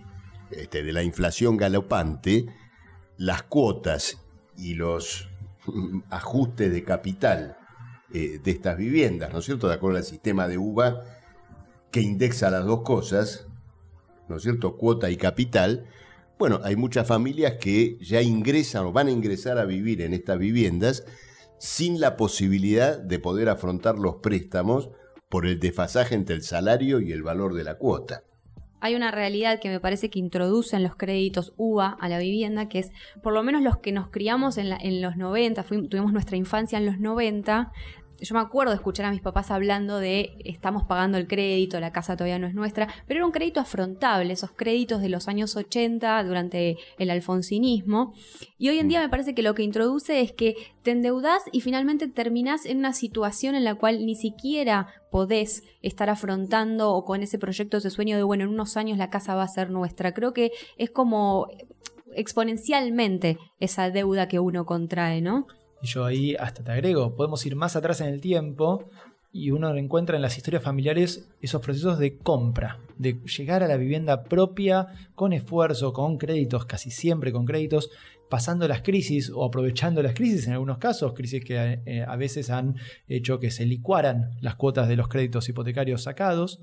este, 0.51 0.83
de 0.83 0.93
la 0.93 1.01
inflación 1.01 1.57
galopante, 1.57 2.45
las 3.17 3.41
cuotas 3.43 4.19
y 4.55 4.75
los 4.75 5.29
ajustes 6.09 6.71
de 6.71 6.83
capital 6.83 7.57
eh, 8.13 8.39
de 8.41 8.51
estas 8.51 8.77
viviendas, 8.77 9.33
¿no 9.33 9.39
es 9.39 9.45
cierto? 9.45 9.67
De 9.67 9.73
acuerdo 9.73 9.97
al 9.97 10.03
sistema 10.03 10.47
de 10.47 10.57
UBA 10.57 11.01
que 11.91 12.01
indexa 12.01 12.51
las 12.51 12.65
dos 12.65 12.83
cosas, 12.83 13.46
¿no 14.29 14.37
es 14.37 14.43
cierto? 14.43 14.77
Cuota 14.77 15.09
y 15.09 15.17
capital. 15.17 15.85
Bueno, 16.37 16.59
hay 16.63 16.75
muchas 16.75 17.07
familias 17.07 17.55
que 17.59 17.97
ya 17.99 18.21
ingresan 18.21 18.85
o 18.85 18.91
van 18.91 19.07
a 19.07 19.11
ingresar 19.11 19.57
a 19.57 19.65
vivir 19.65 20.01
en 20.01 20.13
estas 20.13 20.37
viviendas 20.37 21.05
sin 21.59 21.99
la 21.99 22.15
posibilidad 22.17 22.99
de 22.99 23.19
poder 23.19 23.49
afrontar 23.49 23.97
los 23.97 24.17
préstamos 24.17 24.89
por 25.29 25.45
el 25.45 25.59
desfasaje 25.59 26.15
entre 26.15 26.35
el 26.35 26.43
salario 26.43 27.01
y 27.01 27.11
el 27.11 27.23
valor 27.23 27.53
de 27.55 27.63
la 27.63 27.77
cuota 27.77 28.23
hay 28.79 28.95
una 28.95 29.11
realidad 29.11 29.59
que 29.59 29.69
me 29.69 29.79
parece 29.79 30.09
que 30.09 30.19
introducen 30.19 30.83
los 30.83 30.95
créditos 30.95 31.53
UBA 31.57 31.97
a 31.99 32.09
la 32.09 32.19
vivienda, 32.19 32.69
que 32.69 32.79
es 32.79 32.91
por 33.23 33.33
lo 33.33 33.43
menos 33.43 33.61
los 33.61 33.77
que 33.77 33.91
nos 33.91 34.09
criamos 34.09 34.57
en, 34.57 34.71
en 34.71 35.01
los 35.01 35.17
90, 35.17 35.63
tuvimos 35.63 36.13
nuestra 36.13 36.37
infancia 36.37 36.77
en 36.77 36.85
los 36.85 36.99
90, 36.99 37.71
yo 38.19 38.35
me 38.35 38.41
acuerdo 38.41 38.71
de 38.71 38.77
escuchar 38.77 39.05
a 39.05 39.11
mis 39.11 39.21
papás 39.21 39.51
hablando 39.51 39.99
de 39.99 40.37
estamos 40.45 40.83
pagando 40.83 41.17
el 41.17 41.27
crédito, 41.27 41.79
la 41.79 41.91
casa 41.91 42.15
todavía 42.15 42.39
no 42.39 42.47
es 42.47 42.53
nuestra, 42.53 42.87
pero 43.07 43.19
era 43.19 43.25
un 43.25 43.31
crédito 43.31 43.59
afrontable, 43.59 44.33
esos 44.33 44.51
créditos 44.51 45.01
de 45.01 45.09
los 45.09 45.27
años 45.27 45.55
80 45.55 46.23
durante 46.23 46.77
el 46.97 47.09
alfonsinismo. 47.09 48.13
Y 48.57 48.69
hoy 48.69 48.79
en 48.79 48.87
día 48.87 48.99
me 48.99 49.09
parece 49.09 49.35
que 49.35 49.43
lo 49.43 49.53
que 49.55 49.63
introduce 49.63 50.21
es 50.21 50.31
que 50.31 50.55
te 50.83 50.91
endeudás 50.91 51.43
y 51.51 51.61
finalmente 51.61 52.07
terminás 52.07 52.65
en 52.65 52.77
una 52.79 52.93
situación 52.93 53.55
en 53.55 53.63
la 53.63 53.75
cual 53.75 54.05
ni 54.05 54.15
siquiera 54.15 54.87
podés 55.11 55.63
estar 55.81 56.09
afrontando 56.09 56.91
o 56.91 57.05
con 57.05 57.23
ese 57.23 57.37
proyecto, 57.37 57.77
ese 57.77 57.89
sueño 57.89 58.17
de, 58.17 58.23
bueno, 58.23 58.43
en 58.43 58.49
unos 58.49 58.77
años 58.77 58.97
la 58.97 59.09
casa 59.09 59.35
va 59.35 59.43
a 59.43 59.47
ser 59.47 59.69
nuestra. 59.69 60.13
Creo 60.13 60.33
que 60.33 60.51
es 60.77 60.89
como 60.89 61.47
exponencialmente 62.13 63.37
esa 63.59 63.89
deuda 63.91 64.27
que 64.27 64.39
uno 64.39 64.65
contrae, 64.65 65.21
¿no? 65.21 65.45
Y 65.81 65.87
yo 65.87 66.05
ahí 66.05 66.35
hasta 66.35 66.63
te 66.63 66.71
agrego, 66.71 67.15
podemos 67.15 67.45
ir 67.45 67.55
más 67.55 67.75
atrás 67.75 68.01
en 68.01 68.07
el 68.07 68.21
tiempo 68.21 68.89
y 69.31 69.51
uno 69.51 69.75
encuentra 69.75 70.15
en 70.15 70.21
las 70.21 70.37
historias 70.37 70.63
familiares 70.63 71.29
esos 71.41 71.61
procesos 71.61 71.99
de 71.99 72.17
compra, 72.17 72.79
de 72.97 73.19
llegar 73.37 73.61
a 73.61 73.67
la 73.67 73.77
vivienda 73.77 74.23
propia 74.23 74.87
con 75.13 75.33
esfuerzo, 75.33 75.93
con 75.93 76.17
créditos, 76.17 76.65
casi 76.65 76.89
siempre 76.89 77.31
con 77.31 77.45
créditos, 77.45 77.91
pasando 78.29 78.67
las 78.67 78.81
crisis 78.81 79.31
o 79.33 79.45
aprovechando 79.45 80.01
las 80.01 80.13
crisis 80.13 80.47
en 80.47 80.53
algunos 80.53 80.79
casos, 80.79 81.13
crisis 81.13 81.43
que 81.43 81.81
eh, 81.85 82.03
a 82.07 82.15
veces 82.15 82.49
han 82.49 82.75
hecho 83.07 83.39
que 83.39 83.51
se 83.51 83.65
licuaran 83.65 84.31
las 84.41 84.55
cuotas 84.55 84.87
de 84.87 84.95
los 84.95 85.07
créditos 85.07 85.47
hipotecarios 85.47 86.03
sacados, 86.03 86.59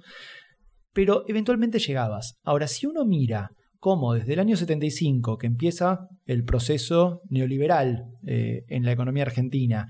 pero 0.92 1.24
eventualmente 1.28 1.78
llegabas. 1.78 2.38
Ahora, 2.44 2.66
si 2.66 2.86
uno 2.86 3.04
mira 3.04 3.50
cómo 3.84 4.14
desde 4.14 4.32
el 4.32 4.40
año 4.40 4.56
75, 4.56 5.36
que 5.36 5.46
empieza 5.46 6.08
el 6.24 6.42
proceso 6.44 7.20
neoliberal 7.28 8.06
eh, 8.26 8.64
en 8.68 8.82
la 8.82 8.92
economía 8.92 9.24
argentina, 9.24 9.88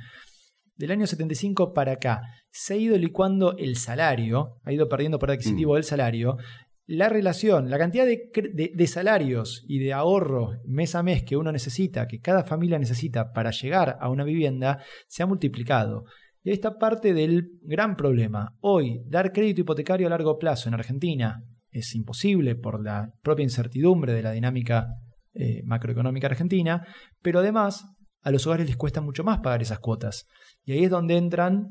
del 0.74 0.90
año 0.90 1.06
75 1.06 1.72
para 1.72 1.92
acá, 1.92 2.22
se 2.50 2.74
ha 2.74 2.76
ido 2.76 2.98
licuando 2.98 3.56
el 3.56 3.76
salario, 3.76 4.58
ha 4.64 4.72
ido 4.72 4.88
perdiendo 4.88 5.20
poder 5.20 5.36
adquisitivo 5.36 5.70
mm. 5.70 5.74
del 5.76 5.84
salario, 5.84 6.38
la 6.86 7.08
relación, 7.08 7.70
la 7.70 7.78
cantidad 7.78 8.04
de, 8.04 8.86
salarios 8.88 9.64
y 9.68 9.78
de 9.78 9.92
ahorro 9.92 10.58
mes 10.66 10.96
a 10.96 11.04
mes 11.04 11.22
que 11.22 11.36
uno 11.36 11.52
necesita, 11.52 12.08
que 12.08 12.18
cada 12.18 12.42
familia 12.42 12.80
necesita 12.80 13.32
para 13.32 13.52
llegar 13.52 13.96
a 14.00 14.08
una 14.08 14.24
vivienda, 14.24 14.82
se 15.06 15.22
ha 15.22 15.26
multiplicado. 15.26 16.04
Y 16.42 16.50
esta 16.50 16.80
parte 16.80 17.14
del 17.14 17.60
gran 17.62 17.94
problema. 17.94 18.56
Hoy, 18.58 19.02
dar 19.06 19.32
crédito 19.32 19.60
hipotecario 19.60 20.08
a 20.08 20.10
largo 20.10 20.36
plazo 20.36 20.68
en 20.68 20.74
Argentina, 20.74 21.44
es 21.74 21.94
imposible 21.94 22.54
por 22.54 22.82
la 22.82 23.10
propia 23.22 23.42
incertidumbre 23.42 24.14
de 24.14 24.22
la 24.22 24.30
dinámica 24.30 24.86
eh, 25.34 25.62
macroeconómica 25.64 26.28
argentina, 26.28 26.86
pero 27.20 27.40
además 27.40 27.84
a 28.22 28.30
los 28.30 28.46
hogares 28.46 28.66
les 28.66 28.76
cuesta 28.76 29.00
mucho 29.00 29.24
más 29.24 29.40
pagar 29.40 29.60
esas 29.60 29.80
cuotas. 29.80 30.26
Y 30.64 30.72
ahí 30.72 30.84
es 30.84 30.90
donde 30.90 31.16
entran 31.16 31.66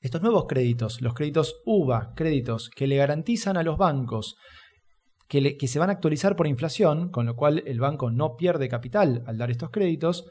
estos 0.00 0.22
nuevos 0.22 0.46
créditos, 0.48 1.02
los 1.02 1.12
créditos 1.12 1.60
UVA, 1.66 2.12
créditos 2.14 2.70
que 2.70 2.86
le 2.86 2.96
garantizan 2.96 3.56
a 3.56 3.64
los 3.64 3.76
bancos 3.76 4.36
que, 5.28 5.56
que 5.56 5.68
se 5.68 5.80
van 5.80 5.90
a 5.90 5.94
actualizar 5.94 6.36
por 6.36 6.46
inflación, 6.46 7.10
con 7.10 7.26
lo 7.26 7.34
cual 7.34 7.62
el 7.66 7.80
banco 7.80 8.10
no 8.10 8.36
pierde 8.36 8.68
capital 8.68 9.24
al 9.26 9.36
dar 9.36 9.50
estos 9.50 9.70
créditos, 9.70 10.24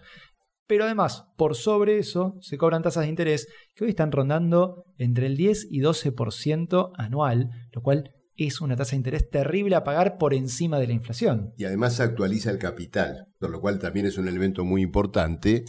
Pero 0.65 0.85
además, 0.85 1.25
por 1.35 1.55
sobre 1.55 1.97
eso, 1.97 2.37
se 2.41 2.57
cobran 2.57 2.83
tasas 2.83 3.03
de 3.03 3.09
interés 3.09 3.47
que 3.73 3.83
hoy 3.83 3.89
están 3.89 4.11
rondando 4.11 4.85
entre 4.97 5.25
el 5.25 5.35
10 5.35 5.67
y 5.71 5.81
12% 5.81 6.91
anual, 6.95 7.49
lo 7.73 7.81
cual 7.81 8.11
es 8.47 8.61
una 8.61 8.75
tasa 8.75 8.91
de 8.91 8.97
interés 8.97 9.29
terrible 9.29 9.75
a 9.75 9.83
pagar 9.83 10.17
por 10.17 10.33
encima 10.33 10.79
de 10.79 10.87
la 10.87 10.93
inflación. 10.93 11.53
Y 11.57 11.65
además 11.65 11.95
se 11.95 12.03
actualiza 12.03 12.51
el 12.51 12.57
capital, 12.57 13.27
lo 13.39 13.61
cual 13.61 13.79
también 13.79 14.05
es 14.05 14.17
un 14.17 14.27
elemento 14.27 14.65
muy 14.65 14.81
importante 14.81 15.65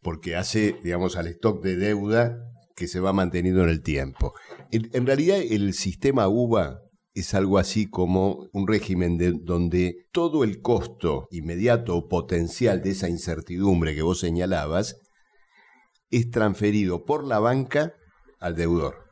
porque 0.00 0.36
hace, 0.36 0.76
digamos, 0.82 1.16
al 1.16 1.28
stock 1.28 1.62
de 1.62 1.76
deuda 1.76 2.38
que 2.74 2.88
se 2.88 3.00
va 3.00 3.12
manteniendo 3.12 3.62
en 3.62 3.70
el 3.70 3.82
tiempo. 3.82 4.34
En, 4.70 5.06
realidad 5.06 5.38
el 5.38 5.72
sistema 5.74 6.28
UVA 6.28 6.80
es 7.14 7.34
algo 7.34 7.58
así 7.58 7.88
como 7.88 8.48
un 8.52 8.66
régimen 8.66 9.18
de, 9.18 9.32
donde 9.40 10.06
todo 10.12 10.44
el 10.44 10.60
costo 10.60 11.28
inmediato 11.30 11.96
o 11.96 12.08
potencial 12.08 12.82
de 12.82 12.90
esa 12.90 13.08
incertidumbre 13.08 13.94
que 13.94 14.02
vos 14.02 14.20
señalabas 14.20 14.96
es 16.10 16.30
transferido 16.30 17.04
por 17.04 17.24
la 17.24 17.38
banca 17.38 17.94
al 18.40 18.56
deudor. 18.56 19.11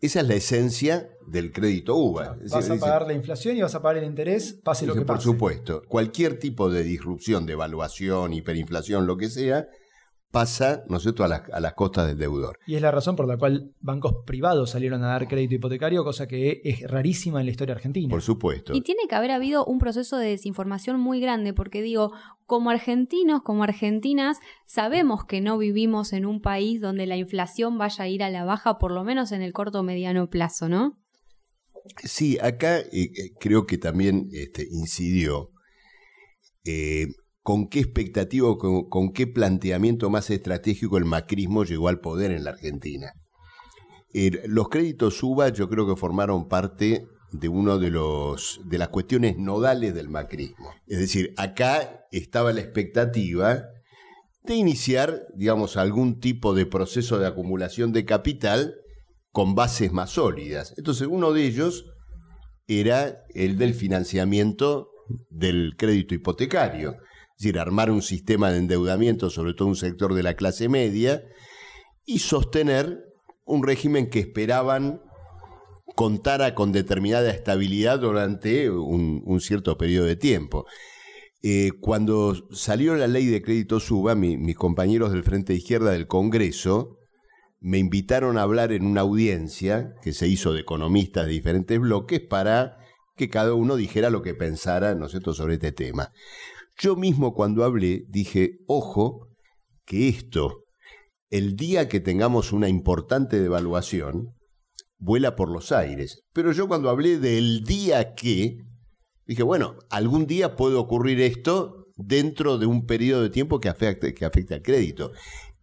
Esa 0.00 0.20
es 0.20 0.28
la 0.28 0.34
esencia 0.34 1.10
del 1.26 1.52
crédito. 1.52 1.96
Es 2.42 2.52
Vas 2.52 2.70
a 2.70 2.76
pagar 2.76 3.06
la 3.06 3.14
inflación 3.14 3.56
y 3.56 3.62
vas 3.62 3.74
a 3.74 3.82
pagar 3.82 4.02
el 4.02 4.08
interés, 4.08 4.58
pase 4.62 4.86
lo 4.86 4.94
que 4.94 5.00
por 5.00 5.16
pase. 5.16 5.24
supuesto, 5.24 5.82
cualquier 5.88 6.38
tipo 6.38 6.70
de 6.70 6.82
disrupción, 6.82 7.46
de 7.46 7.54
evaluación, 7.54 8.32
hiperinflación, 8.32 9.06
lo 9.06 9.16
que 9.16 9.28
sea, 9.28 9.68
pasa, 10.30 10.84
¿no 10.88 10.96
es 10.98 11.02
cierto?, 11.02 11.24
a 11.24 11.28
las, 11.28 11.42
a 11.50 11.60
las 11.60 11.74
costas 11.74 12.06
del 12.06 12.18
deudor. 12.18 12.58
Y 12.66 12.74
es 12.74 12.82
la 12.82 12.90
razón 12.90 13.16
por 13.16 13.26
la 13.26 13.36
cual 13.36 13.72
bancos 13.80 14.16
privados 14.26 14.70
salieron 14.70 15.02
a 15.04 15.08
dar 15.08 15.28
crédito 15.28 15.54
hipotecario, 15.54 16.04
cosa 16.04 16.26
que 16.26 16.60
es 16.64 16.82
rarísima 16.82 17.40
en 17.40 17.46
la 17.46 17.52
historia 17.52 17.74
argentina. 17.74 18.10
Por 18.10 18.22
supuesto. 18.22 18.74
Y 18.74 18.82
tiene 18.82 19.02
que 19.08 19.14
haber 19.14 19.30
habido 19.30 19.64
un 19.64 19.78
proceso 19.78 20.18
de 20.18 20.28
desinformación 20.28 21.00
muy 21.00 21.20
grande, 21.20 21.52
porque 21.52 21.82
digo, 21.82 22.12
como 22.44 22.70
argentinos, 22.70 23.42
como 23.42 23.62
argentinas, 23.62 24.38
sabemos 24.66 25.24
que 25.24 25.40
no 25.40 25.58
vivimos 25.58 26.12
en 26.12 26.26
un 26.26 26.40
país 26.40 26.80
donde 26.80 27.06
la 27.06 27.16
inflación 27.16 27.78
vaya 27.78 28.04
a 28.04 28.08
ir 28.08 28.22
a 28.22 28.30
la 28.30 28.44
baja, 28.44 28.78
por 28.78 28.92
lo 28.92 29.04
menos 29.04 29.32
en 29.32 29.42
el 29.42 29.52
corto 29.52 29.80
o 29.80 29.82
mediano 29.82 30.28
plazo, 30.28 30.68
¿no? 30.68 30.98
Sí, 32.02 32.38
acá 32.40 32.78
eh, 32.78 32.88
eh, 32.92 33.32
creo 33.38 33.66
que 33.66 33.78
también 33.78 34.28
este, 34.32 34.66
incidió 34.70 35.52
eh, 36.64 37.06
con 37.46 37.68
qué 37.68 37.78
expectativa, 37.78 38.58
con, 38.58 39.12
qué 39.12 39.28
planteamiento 39.28 40.10
más 40.10 40.30
estratégico 40.30 40.98
el 40.98 41.04
macrismo 41.04 41.62
llegó 41.62 41.86
al 41.86 42.00
poder 42.00 42.32
en 42.32 42.42
la 42.42 42.50
Argentina. 42.50 43.12
Eh, 44.12 44.42
los 44.48 44.68
créditos 44.68 45.22
UBA 45.22 45.50
yo 45.50 45.68
creo 45.68 45.86
que 45.86 45.94
formaron 45.94 46.48
parte 46.48 47.06
de 47.30 47.48
uno 47.48 47.78
de 47.78 47.90
los 47.90 48.60
de 48.64 48.78
las 48.78 48.88
cuestiones 48.88 49.38
nodales 49.38 49.94
del 49.94 50.08
macrismo. 50.08 50.72
Es 50.88 50.98
decir, 50.98 51.34
acá 51.36 52.08
estaba 52.10 52.52
la 52.52 52.62
expectativa 52.62 53.62
de 54.42 54.54
iniciar, 54.56 55.28
digamos, 55.36 55.76
algún 55.76 56.18
tipo 56.18 56.52
de 56.52 56.66
proceso 56.66 57.20
de 57.20 57.28
acumulación 57.28 57.92
de 57.92 58.04
capital 58.04 58.74
con 59.30 59.54
bases 59.54 59.92
más 59.92 60.10
sólidas. 60.10 60.74
Entonces, 60.78 61.06
uno 61.08 61.32
de 61.32 61.44
ellos 61.44 61.84
era 62.66 63.22
el 63.36 63.56
del 63.56 63.74
financiamiento 63.74 64.88
del 65.30 65.74
crédito 65.76 66.12
hipotecario. 66.12 66.96
Es 67.36 67.42
decir, 67.42 67.58
armar 67.58 67.90
un 67.90 68.00
sistema 68.00 68.50
de 68.50 68.58
endeudamiento, 68.58 69.28
sobre 69.28 69.52
todo 69.52 69.68
un 69.68 69.76
sector 69.76 70.14
de 70.14 70.22
la 70.22 70.34
clase 70.34 70.70
media, 70.70 71.22
y 72.06 72.20
sostener 72.20 73.04
un 73.44 73.62
régimen 73.62 74.08
que 74.08 74.20
esperaban 74.20 75.02
contara 75.94 76.54
con 76.54 76.72
determinada 76.72 77.30
estabilidad 77.30 78.00
durante 78.00 78.70
un, 78.70 79.40
cierto 79.40 79.76
periodo 79.76 80.06
de 80.06 80.16
tiempo. 80.16 80.66
Eh, 81.42 81.72
cuando 81.80 82.34
salió 82.52 82.94
la 82.96 83.06
ley 83.06 83.26
de 83.26 83.42
crédito 83.42 83.80
suba, 83.80 84.14
mi- 84.14 84.36
mis 84.36 84.56
compañeros 84.56 85.12
del 85.12 85.22
Frente 85.22 85.54
Izquierda 85.54 85.90
del 85.92 86.06
Congreso 86.06 86.98
me 87.60 87.78
invitaron 87.78 88.38
a 88.38 88.42
hablar 88.42 88.72
en 88.72 88.84
una 88.84 89.02
audiencia 89.02 89.94
que 90.02 90.12
se 90.12 90.26
hizo 90.28 90.52
de 90.52 90.60
economistas 90.60 91.26
de 91.26 91.32
diferentes 91.32 91.78
bloques 91.78 92.20
para 92.20 92.78
que 93.16 93.28
cada 93.28 93.54
uno 93.54 93.76
dijera 93.76 94.10
lo 94.10 94.22
que 94.22 94.34
pensara, 94.34 94.94
¿no 94.94 95.06
es 95.06 95.12
sobre 95.12 95.54
este 95.54 95.72
tema. 95.72 96.12
Yo 96.78 96.94
mismo 96.96 97.32
cuando 97.34 97.64
hablé 97.64 98.04
dije, 98.08 98.58
ojo, 98.66 99.28
que 99.86 100.08
esto, 100.08 100.64
el 101.30 101.56
día 101.56 101.88
que 101.88 102.00
tengamos 102.00 102.52
una 102.52 102.68
importante 102.68 103.40
devaluación, 103.40 104.34
vuela 104.98 105.36
por 105.36 105.50
los 105.50 105.72
aires. 105.72 106.22
Pero 106.32 106.52
yo 106.52 106.68
cuando 106.68 106.90
hablé 106.90 107.18
del 107.18 107.64
día 107.64 108.14
que, 108.14 108.58
dije, 109.26 109.42
bueno, 109.42 109.76
algún 109.90 110.26
día 110.26 110.54
puede 110.54 110.76
ocurrir 110.76 111.20
esto 111.20 111.86
dentro 111.96 112.58
de 112.58 112.66
un 112.66 112.84
periodo 112.84 113.22
de 113.22 113.30
tiempo 113.30 113.58
que 113.58 113.70
afecte, 113.70 114.12
que 114.14 114.24
al 114.24 114.62
crédito. 114.62 115.12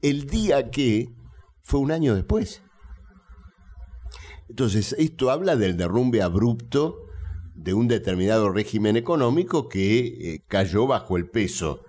El 0.02 0.26
día 0.26 0.71
que 0.71 1.10
fue 1.62 1.80
un 1.80 1.91
año 1.91 2.15
después. 2.15 2.63
Entonces, 4.49 4.95
esto 4.97 5.30
habla 5.30 5.56
del 5.56 5.78
derrumbe 5.78 6.21
abrupto 6.21 7.04
de 7.56 7.74
un 7.74 7.88
determinado 7.88 8.52
régimen 8.52 8.98
económico 8.98 9.70
que 9.70 10.00
eh, 10.00 10.44
cayó 10.48 10.88
bajo 10.88 11.18
el 11.18 11.30
peso 11.30 11.84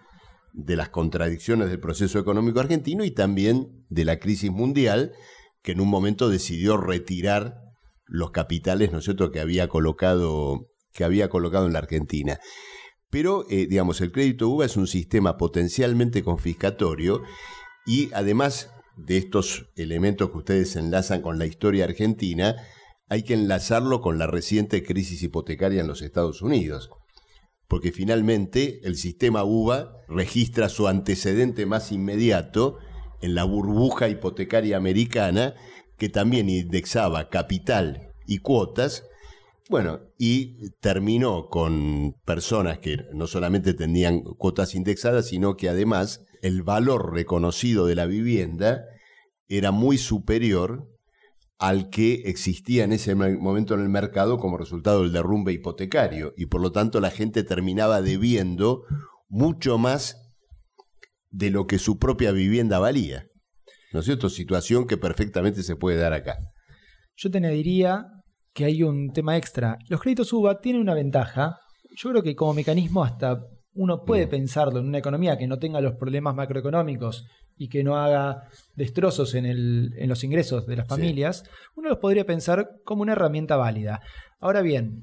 de 0.52 0.76
las 0.76 0.90
contradicciones 0.90 1.68
del 1.68 1.80
proceso 1.80 2.18
económico 2.18 2.60
argentino 2.60 3.04
y 3.04 3.10
también 3.10 3.84
de 3.88 4.04
la 4.04 4.20
crisis 4.20 4.50
mundial, 4.50 5.12
que 5.62 5.72
en 5.72 5.80
un 5.80 5.88
momento 5.88 6.28
decidió 6.28 6.76
retirar 6.76 7.56
los 8.06 8.30
capitales, 8.30 8.92
¿no 8.92 8.98
es 8.98 9.10
que 9.32 9.40
había 9.40 9.68
colocado, 9.68 10.68
que 10.92 11.04
había 11.04 11.28
colocado 11.28 11.66
en 11.66 11.72
la 11.72 11.78
Argentina. 11.80 12.38
Pero, 13.10 13.46
eh, 13.48 13.66
digamos, 13.66 14.00
el 14.00 14.12
crédito 14.12 14.48
UVA 14.48 14.66
es 14.66 14.76
un 14.76 14.86
sistema 14.86 15.36
potencialmente 15.36 16.22
confiscatorio 16.22 17.22
y 17.86 18.10
además 18.12 18.70
de 18.96 19.16
estos 19.16 19.70
elementos 19.76 20.30
que 20.30 20.38
ustedes 20.38 20.76
enlazan 20.76 21.22
con 21.22 21.38
la 21.38 21.46
historia 21.46 21.84
argentina, 21.84 22.56
hay 23.08 23.22
que 23.22 23.34
enlazarlo 23.34 24.00
con 24.00 24.18
la 24.18 24.26
reciente 24.26 24.82
crisis 24.82 25.22
hipotecaria 25.22 25.80
en 25.80 25.86
los 25.86 26.02
Estados 26.02 26.42
Unidos. 26.42 26.90
Porque 27.68 27.92
finalmente 27.92 28.80
el 28.84 28.96
sistema 28.96 29.44
UVA 29.44 29.92
registra 30.08 30.68
su 30.68 30.88
antecedente 30.88 31.66
más 31.66 31.92
inmediato 31.92 32.78
en 33.20 33.34
la 33.34 33.44
burbuja 33.44 34.08
hipotecaria 34.08 34.76
americana, 34.76 35.54
que 35.96 36.08
también 36.08 36.48
indexaba 36.50 37.30
capital 37.30 38.12
y 38.26 38.38
cuotas, 38.38 39.04
bueno, 39.70 40.00
y 40.18 40.70
terminó 40.80 41.48
con 41.48 42.16
personas 42.26 42.78
que 42.80 42.98
no 43.14 43.26
solamente 43.26 43.72
tenían 43.72 44.20
cuotas 44.20 44.74
indexadas, 44.74 45.28
sino 45.28 45.56
que 45.56 45.70
además 45.70 46.26
el 46.42 46.62
valor 46.62 47.14
reconocido 47.14 47.86
de 47.86 47.94
la 47.94 48.04
vivienda 48.04 48.84
era 49.48 49.70
muy 49.70 49.96
superior 49.96 50.93
al 51.58 51.88
que 51.90 52.22
existía 52.26 52.84
en 52.84 52.92
ese 52.92 53.14
me- 53.14 53.36
momento 53.36 53.74
en 53.74 53.80
el 53.80 53.88
mercado 53.88 54.38
como 54.38 54.58
resultado 54.58 55.02
del 55.02 55.12
derrumbe 55.12 55.52
hipotecario. 55.52 56.32
Y 56.36 56.46
por 56.46 56.60
lo 56.60 56.72
tanto 56.72 57.00
la 57.00 57.10
gente 57.10 57.44
terminaba 57.44 58.02
debiendo 58.02 58.82
mucho 59.28 59.78
más 59.78 60.16
de 61.30 61.50
lo 61.50 61.66
que 61.66 61.78
su 61.78 61.98
propia 61.98 62.32
vivienda 62.32 62.78
valía. 62.78 63.26
¿No 63.92 64.00
es 64.00 64.06
cierto? 64.06 64.28
Situación 64.28 64.86
que 64.86 64.96
perfectamente 64.96 65.62
se 65.62 65.76
puede 65.76 65.98
dar 65.98 66.12
acá. 66.12 66.36
Yo 67.16 67.30
te 67.30 67.38
añadiría 67.38 68.04
que 68.52 68.64
hay 68.64 68.82
un 68.82 69.12
tema 69.12 69.36
extra. 69.36 69.78
Los 69.88 70.00
créditos 70.00 70.32
UVA 70.32 70.60
tienen 70.60 70.82
una 70.82 70.94
ventaja. 70.94 71.56
Yo 71.96 72.10
creo 72.10 72.22
que 72.22 72.34
como 72.34 72.54
mecanismo 72.54 73.04
hasta 73.04 73.38
uno 73.74 74.04
puede 74.04 74.26
pensarlo 74.28 74.78
en 74.80 74.86
una 74.86 74.98
economía 74.98 75.36
que 75.36 75.46
no 75.46 75.58
tenga 75.58 75.80
los 75.80 75.94
problemas 75.96 76.34
macroeconómicos 76.34 77.26
y 77.56 77.68
que 77.68 77.84
no 77.84 77.96
haga 77.96 78.48
destrozos 78.74 79.34
en, 79.34 79.46
el- 79.46 79.92
en 79.96 80.08
los 80.08 80.22
ingresos 80.24 80.66
de 80.66 80.76
las 80.76 80.88
familias, 80.88 81.44
uno 81.76 81.88
los 81.90 81.98
podría 81.98 82.24
pensar 82.24 82.68
como 82.84 83.02
una 83.02 83.12
herramienta 83.12 83.56
válida. 83.56 84.00
Ahora 84.40 84.60
bien, 84.62 85.02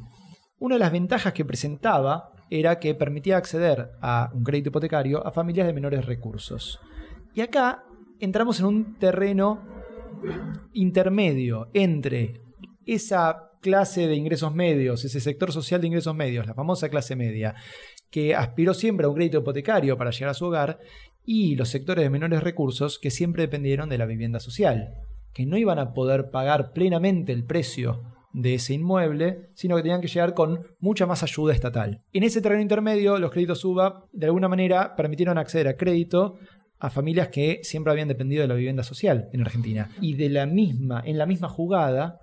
una 0.59 0.75
de 0.75 0.79
las 0.79 0.91
ventajas 0.91 1.33
que 1.33 1.45
presentaba 1.45 2.31
era 2.49 2.79
que 2.79 2.93
permitía 2.95 3.37
acceder 3.37 3.89
a 4.01 4.29
un 4.33 4.43
crédito 4.43 4.69
hipotecario 4.69 5.25
a 5.25 5.31
familias 5.31 5.67
de 5.67 5.73
menores 5.73 6.05
recursos. 6.05 6.79
Y 7.33 7.41
acá 7.41 7.83
entramos 8.19 8.59
en 8.59 8.65
un 8.65 8.97
terreno 8.99 9.61
intermedio 10.73 11.69
entre 11.73 12.41
esa 12.85 13.49
clase 13.61 14.07
de 14.07 14.15
ingresos 14.15 14.53
medios, 14.53 15.05
ese 15.05 15.19
sector 15.19 15.51
social 15.51 15.81
de 15.81 15.87
ingresos 15.87 16.15
medios, 16.15 16.47
la 16.47 16.53
famosa 16.53 16.89
clase 16.89 17.15
media, 17.15 17.55
que 18.11 18.35
aspiró 18.35 18.73
siempre 18.73 19.05
a 19.05 19.09
un 19.09 19.15
crédito 19.15 19.39
hipotecario 19.39 19.97
para 19.97 20.11
llegar 20.11 20.29
a 20.29 20.35
su 20.35 20.45
hogar, 20.45 20.79
y 21.25 21.55
los 21.55 21.69
sectores 21.69 22.03
de 22.03 22.09
menores 22.09 22.43
recursos 22.43 22.99
que 22.99 23.11
siempre 23.11 23.43
dependieron 23.43 23.89
de 23.89 23.97
la 23.97 24.05
vivienda 24.05 24.39
social, 24.39 24.95
que 25.33 25.45
no 25.45 25.57
iban 25.57 25.79
a 25.79 25.93
poder 25.93 26.29
pagar 26.29 26.73
plenamente 26.73 27.31
el 27.31 27.45
precio 27.45 28.01
de 28.33 28.55
ese 28.55 28.73
inmueble, 28.73 29.49
sino 29.53 29.75
que 29.75 29.81
tenían 29.81 30.01
que 30.01 30.07
llegar 30.07 30.33
con 30.33 30.67
mucha 30.79 31.05
más 31.05 31.23
ayuda 31.23 31.53
estatal. 31.53 32.01
En 32.13 32.23
ese 32.23 32.41
terreno 32.41 32.61
intermedio, 32.61 33.17
los 33.17 33.31
créditos 33.31 33.63
UBA 33.63 34.05
de 34.11 34.25
alguna 34.25 34.47
manera 34.47 34.95
permitieron 34.95 35.37
acceder 35.37 35.67
a 35.67 35.77
crédito 35.77 36.37
a 36.79 36.89
familias 36.89 37.27
que 37.27 37.59
siempre 37.63 37.91
habían 37.91 38.07
dependido 38.07 38.41
de 38.41 38.47
la 38.47 38.55
vivienda 38.55 38.83
social 38.83 39.29
en 39.33 39.41
Argentina. 39.41 39.89
Y 40.01 40.15
de 40.15 40.29
la 40.29 40.45
misma, 40.45 41.01
en 41.05 41.17
la 41.17 41.25
misma 41.25 41.47
jugada, 41.47 42.19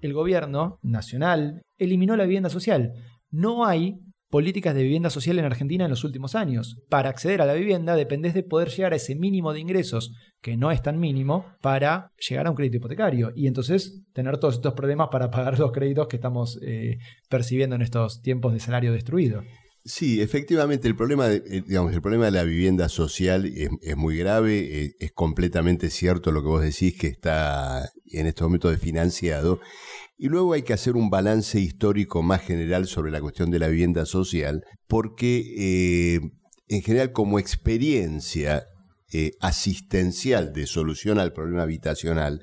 el 0.00 0.12
gobierno 0.12 0.78
nacional 0.82 1.62
eliminó 1.78 2.16
la 2.16 2.24
vivienda 2.24 2.50
social. 2.50 2.94
No 3.30 3.64
hay 3.64 4.00
políticas 4.32 4.74
de 4.74 4.82
vivienda 4.82 5.10
social 5.10 5.38
en 5.38 5.44
Argentina 5.44 5.84
en 5.84 5.90
los 5.90 6.04
últimos 6.04 6.34
años. 6.34 6.78
Para 6.88 7.10
acceder 7.10 7.42
a 7.42 7.46
la 7.46 7.52
vivienda 7.52 7.94
dependés 7.94 8.32
de 8.32 8.42
poder 8.42 8.70
llegar 8.70 8.94
a 8.94 8.96
ese 8.96 9.14
mínimo 9.14 9.52
de 9.52 9.60
ingresos, 9.60 10.14
que 10.40 10.56
no 10.56 10.70
es 10.70 10.80
tan 10.80 10.98
mínimo, 10.98 11.44
para 11.60 12.12
llegar 12.16 12.46
a 12.46 12.50
un 12.50 12.56
crédito 12.56 12.78
hipotecario. 12.78 13.32
Y 13.36 13.46
entonces 13.46 14.00
tener 14.14 14.38
todos 14.38 14.54
estos 14.54 14.72
problemas 14.72 15.08
para 15.12 15.30
pagar 15.30 15.58
los 15.58 15.70
créditos 15.70 16.08
que 16.08 16.16
estamos 16.16 16.58
eh, 16.62 16.96
percibiendo 17.28 17.76
en 17.76 17.82
estos 17.82 18.22
tiempos 18.22 18.54
de 18.54 18.60
salario 18.60 18.94
destruido. 18.94 19.42
Sí, 19.84 20.22
efectivamente, 20.22 20.88
el 20.88 20.96
problema 20.96 21.28
de, 21.28 21.42
eh, 21.44 21.62
digamos, 21.66 21.92
el 21.92 22.00
problema 22.00 22.24
de 22.24 22.30
la 22.30 22.44
vivienda 22.44 22.88
social 22.88 23.44
es, 23.44 23.96
muy 23.98 24.16
grave, 24.16 24.84
es, 24.84 24.94
es, 24.98 25.12
completamente 25.12 25.90
cierto 25.90 26.32
lo 26.32 26.40
que 26.40 26.48
vos 26.48 26.62
decís 26.62 26.96
que 26.96 27.08
está 27.08 27.90
en 28.06 28.26
estos 28.26 28.46
momentos 28.46 28.70
desfinanciado. 28.70 29.60
Y 30.22 30.28
luego 30.28 30.52
hay 30.52 30.62
que 30.62 30.72
hacer 30.72 30.94
un 30.94 31.10
balance 31.10 31.58
histórico 31.58 32.22
más 32.22 32.42
general 32.42 32.86
sobre 32.86 33.10
la 33.10 33.20
cuestión 33.20 33.50
de 33.50 33.58
la 33.58 33.66
vivienda 33.66 34.06
social, 34.06 34.64
porque 34.86 35.42
eh, 35.58 36.20
en 36.68 36.82
general 36.82 37.10
como 37.10 37.40
experiencia 37.40 38.64
eh, 39.12 39.32
asistencial 39.40 40.52
de 40.52 40.68
solución 40.68 41.18
al 41.18 41.32
problema 41.32 41.62
habitacional, 41.62 42.40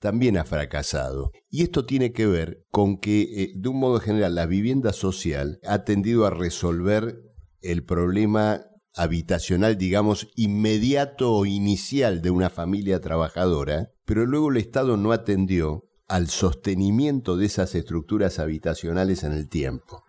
también 0.00 0.38
ha 0.38 0.44
fracasado. 0.44 1.30
Y 1.48 1.62
esto 1.62 1.86
tiene 1.86 2.10
que 2.10 2.26
ver 2.26 2.64
con 2.72 2.98
que, 2.98 3.20
eh, 3.20 3.52
de 3.54 3.68
un 3.68 3.78
modo 3.78 4.00
general, 4.00 4.34
la 4.34 4.46
vivienda 4.46 4.92
social 4.92 5.60
ha 5.62 5.84
tendido 5.84 6.26
a 6.26 6.30
resolver 6.30 7.14
el 7.60 7.84
problema 7.84 8.62
habitacional, 8.96 9.78
digamos, 9.78 10.26
inmediato 10.34 11.32
o 11.32 11.46
inicial 11.46 12.22
de 12.22 12.30
una 12.30 12.50
familia 12.50 13.00
trabajadora, 13.00 13.92
pero 14.04 14.26
luego 14.26 14.50
el 14.50 14.56
Estado 14.56 14.96
no 14.96 15.12
atendió 15.12 15.84
al 16.10 16.28
sostenimiento 16.28 17.36
de 17.36 17.46
esas 17.46 17.76
estructuras 17.76 18.40
habitacionales 18.40 19.22
en 19.22 19.32
el 19.32 19.48
tiempo. 19.48 20.02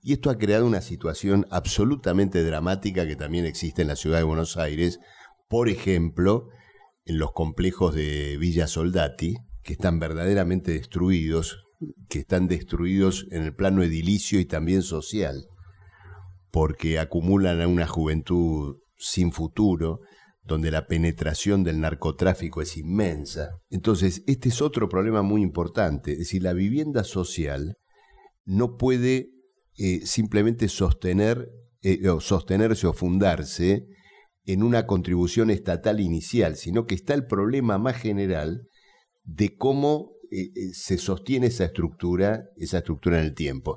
Y 0.00 0.12
esto 0.12 0.30
ha 0.30 0.38
creado 0.38 0.64
una 0.64 0.80
situación 0.80 1.48
absolutamente 1.50 2.44
dramática 2.44 3.08
que 3.08 3.16
también 3.16 3.44
existe 3.44 3.82
en 3.82 3.88
la 3.88 3.96
ciudad 3.96 4.18
de 4.18 4.24
Buenos 4.24 4.56
Aires, 4.56 5.00
por 5.48 5.68
ejemplo, 5.68 6.48
en 7.06 7.18
los 7.18 7.32
complejos 7.32 7.92
de 7.92 8.36
Villa 8.38 8.68
Soldati, 8.68 9.34
que 9.64 9.72
están 9.72 9.98
verdaderamente 9.98 10.74
destruidos, 10.74 11.64
que 12.08 12.20
están 12.20 12.46
destruidos 12.46 13.26
en 13.32 13.42
el 13.42 13.52
plano 13.52 13.82
edilicio 13.82 14.38
y 14.38 14.44
también 14.44 14.82
social, 14.82 15.48
porque 16.52 17.00
acumulan 17.00 17.60
a 17.60 17.66
una 17.66 17.88
juventud 17.88 18.76
sin 18.96 19.32
futuro, 19.32 20.02
donde 20.42 20.70
la 20.70 20.86
penetración 20.86 21.62
del 21.64 21.80
narcotráfico 21.80 22.62
es 22.62 22.76
inmensa. 22.76 23.50
Entonces, 23.70 24.22
este 24.26 24.48
es 24.48 24.60
otro 24.60 24.88
problema 24.88 25.22
muy 25.22 25.42
importante, 25.42 26.12
es 26.12 26.18
decir, 26.18 26.42
la 26.42 26.52
vivienda 26.52 27.04
social 27.04 27.76
no 28.44 28.76
puede 28.76 29.30
eh, 29.76 30.00
simplemente 30.04 30.68
sostener, 30.68 31.48
eh, 31.82 32.08
o 32.08 32.20
sostenerse 32.20 32.86
o 32.86 32.92
fundarse 32.92 33.86
en 34.44 34.62
una 34.62 34.86
contribución 34.86 35.50
estatal 35.50 36.00
inicial, 36.00 36.56
sino 36.56 36.86
que 36.86 36.94
está 36.94 37.14
el 37.14 37.26
problema 37.26 37.78
más 37.78 37.96
general 37.96 38.66
de 39.24 39.56
cómo 39.56 40.12
eh, 40.30 40.50
eh, 40.54 40.72
se 40.72 40.98
sostiene 40.98 41.48
esa 41.48 41.66
estructura, 41.66 42.44
esa 42.56 42.78
estructura 42.78 43.18
en 43.18 43.26
el 43.26 43.34
tiempo. 43.34 43.76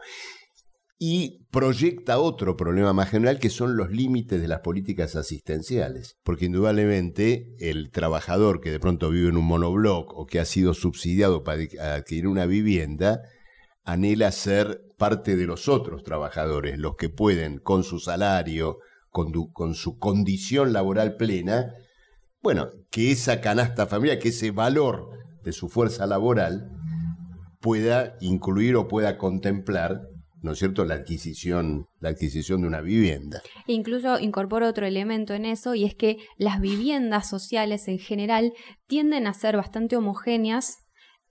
Y 0.98 1.46
proyecta 1.52 2.20
otro 2.20 2.56
problema 2.56 2.94
más 2.94 3.10
general 3.10 3.38
que 3.40 3.50
son 3.50 3.76
los 3.76 3.92
límites 3.92 4.42
de 4.42 4.48
las 4.48 4.62
políticas 4.62 5.16
asistenciales. 5.16 6.18
Porque 6.24 6.46
indudablemente 6.46 7.56
el 7.60 7.92
trabajador 7.92 8.62
que 8.62 8.72
de 8.72 8.80
pronto 8.80 9.10
vive 9.10 9.30
en 9.30 9.38
un 9.38 9.46
monobloc 9.46 10.14
o 10.14 10.26
que 10.26 10.40
ha 10.40 10.46
sido 10.46 10.74
subsidiado 10.74 11.44
para 11.44 11.64
adquirir 11.96 12.28
una 12.28 12.46
vivienda, 12.46 13.22
anhela 13.84 14.32
ser 14.32 14.82
parte 14.98 15.36
de 15.36 15.46
los 15.46 15.68
otros 15.68 16.04
trabajadores, 16.04 16.78
los 16.80 16.96
que 16.96 17.10
pueden 17.10 17.60
con 17.60 17.84
su 17.84 18.00
salario, 18.00 18.80
con, 19.10 19.76
su 19.76 19.98
condición 19.98 20.74
laboral 20.74 21.16
plena, 21.16 21.74
bueno, 22.42 22.70
que 22.92 23.12
esa 23.12 23.42
canasta 23.42 23.88
familiar, 23.88 24.20
que 24.20 24.30
ese 24.30 24.52
valor 24.52 25.10
de 25.44 25.54
su 25.54 25.70
fuerza 25.70 26.06
laboral 26.06 26.70
pueda 27.62 28.18
incluir 28.20 28.76
o 28.76 28.88
pueda 28.88 29.18
contemplar 29.18 30.02
¿no 30.46 30.52
es 30.52 30.60
cierto?, 30.60 30.86
la 30.86 30.94
adquisición, 30.94 31.88
la 32.00 32.10
adquisición 32.10 32.62
de 32.62 32.68
una 32.68 32.80
vivienda. 32.80 33.42
Incluso 33.66 34.20
incorporo 34.20 34.68
otro 34.68 34.86
elemento 34.86 35.34
en 35.34 35.44
eso 35.44 35.74
y 35.74 35.86
es 35.86 35.96
que 35.96 36.20
las 36.38 36.62
viviendas 36.62 37.28
sociales 37.28 37.88
en 37.88 37.98
general 37.98 38.54
tienden 38.86 39.26
a 39.26 39.34
ser 39.34 39.58
bastante 39.58 39.98
homogéneas 39.98 40.85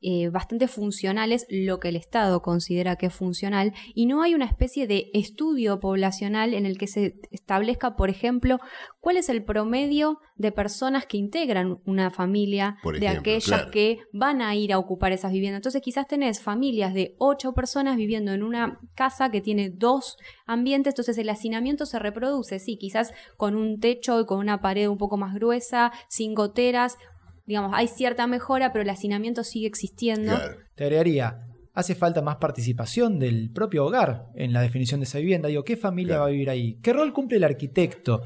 eh, 0.07 0.29
bastante 0.29 0.69
funcionales 0.69 1.47
lo 1.49 1.81
que 1.81 1.89
el 1.89 1.97
Estado 1.97 2.43
considera 2.43 2.97
que 2.97 3.07
es 3.07 3.15
funcional 3.15 3.73
y 3.95 4.05
no 4.05 4.21
hay 4.21 4.35
una 4.35 4.45
especie 4.45 4.87
de 4.87 5.11
estudio 5.15 5.81
poblacional 5.81 6.53
en 6.53 6.67
el 6.67 6.77
que 6.77 6.87
se 6.87 7.15
establezca, 7.31 7.97
por 7.97 8.11
ejemplo, 8.11 8.61
cuál 9.01 9.17
es 9.17 9.31
el 9.31 9.45
promedio 9.45 10.21
de 10.37 10.53
personas 10.53 11.07
que 11.07 11.17
integran 11.17 11.81
una 11.87 12.11
familia 12.11 12.77
de 13.01 13.09
aquellas 13.09 13.67
que 13.73 14.01
van 14.13 14.43
a 14.43 14.55
ir 14.55 14.75
a 14.75 14.79
ocupar 14.79 15.13
esas 15.13 15.33
viviendas. 15.33 15.61
Entonces 15.61 15.81
quizás 15.81 16.07
tenés 16.07 16.43
familias 16.43 16.93
de 16.93 17.15
ocho 17.17 17.55
personas 17.55 17.97
viviendo 17.97 18.33
en 18.33 18.43
una 18.43 18.81
casa 18.95 19.31
que 19.31 19.41
tiene 19.41 19.71
dos 19.71 20.19
ambientes, 20.45 20.93
entonces 20.93 21.17
el 21.17 21.31
hacinamiento 21.31 21.87
se 21.87 21.99
reproduce, 21.99 22.59
sí, 22.59 22.77
quizás 22.77 23.15
con 23.39 23.55
un 23.55 23.81
techo 23.81 24.21
y 24.21 24.27
con 24.27 24.39
una 24.39 24.61
pared 24.61 24.87
un 24.87 24.99
poco 24.99 25.17
más 25.17 25.33
gruesa, 25.33 25.93
sin 26.09 26.35
goteras, 26.35 26.99
digamos, 27.47 27.73
hay 27.75 27.89
cierta 27.89 28.27
mejora, 28.27 28.73
pero 28.73 28.83
el 28.83 28.91
hacinamiento 28.91 29.45
sigue 29.45 29.67
existiendo. 29.67 30.33
Te 30.75 30.85
agregaría, 30.85 31.41
hace 31.75 31.95
falta 31.95 32.23
más 32.23 32.37
participación 32.37 33.19
del 33.19 33.51
propio 33.51 33.85
hogar 33.85 34.27
en 34.35 34.53
la 34.53 34.63
definición 34.63 35.01
de 35.01 35.05
esa 35.05 35.19
vivienda. 35.19 35.49
Digo, 35.49 35.65
¿qué 35.65 35.77
familia 35.77 36.19
va 36.19 36.27
a 36.27 36.31
vivir 36.31 36.51
ahí? 36.51 36.79
¿Qué 36.83 36.93
rol 36.93 37.13
cumple 37.13 37.37
el 37.39 37.45
arquitecto? 37.45 38.23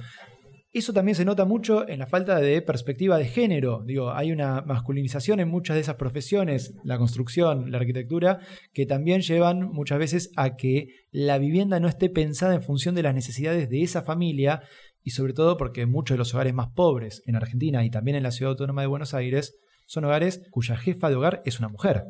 Eso 0.70 0.92
también 0.92 1.14
se 1.14 1.24
nota 1.24 1.46
mucho 1.46 1.88
en 1.88 1.98
la 1.98 2.06
falta 2.06 2.38
de 2.40 2.60
perspectiva 2.60 3.16
de 3.16 3.24
género. 3.24 3.82
Digo, 3.86 4.12
hay 4.12 4.32
una 4.32 4.60
masculinización 4.60 5.40
en 5.40 5.48
muchas 5.48 5.76
de 5.76 5.80
esas 5.80 5.96
profesiones, 5.96 6.74
la 6.84 6.98
construcción, 6.98 7.72
la 7.72 7.78
arquitectura, 7.78 8.40
que 8.74 8.84
también 8.84 9.22
llevan 9.22 9.62
muchas 9.62 9.98
veces 9.98 10.30
a 10.36 10.56
que 10.56 10.88
la 11.10 11.38
vivienda 11.38 11.80
no 11.80 11.88
esté 11.88 12.10
pensada 12.10 12.54
en 12.54 12.62
función 12.62 12.94
de 12.94 13.02
las 13.02 13.14
necesidades 13.14 13.70
de 13.70 13.82
esa 13.82 14.02
familia, 14.02 14.62
y 15.02 15.10
sobre 15.10 15.32
todo 15.32 15.56
porque 15.56 15.86
muchos 15.86 16.14
de 16.14 16.18
los 16.18 16.34
hogares 16.34 16.54
más 16.54 16.68
pobres 16.74 17.22
en 17.26 17.36
Argentina 17.36 17.84
y 17.84 17.90
también 17.90 18.16
en 18.16 18.22
la 18.22 18.30
ciudad 18.30 18.52
autónoma 18.52 18.82
de 18.82 18.88
Buenos 18.88 19.14
Aires 19.14 19.54
son 19.86 20.04
hogares 20.04 20.42
cuya 20.50 20.76
jefa 20.76 21.08
de 21.08 21.16
hogar 21.16 21.42
es 21.44 21.58
una 21.58 21.68
mujer. 21.68 22.04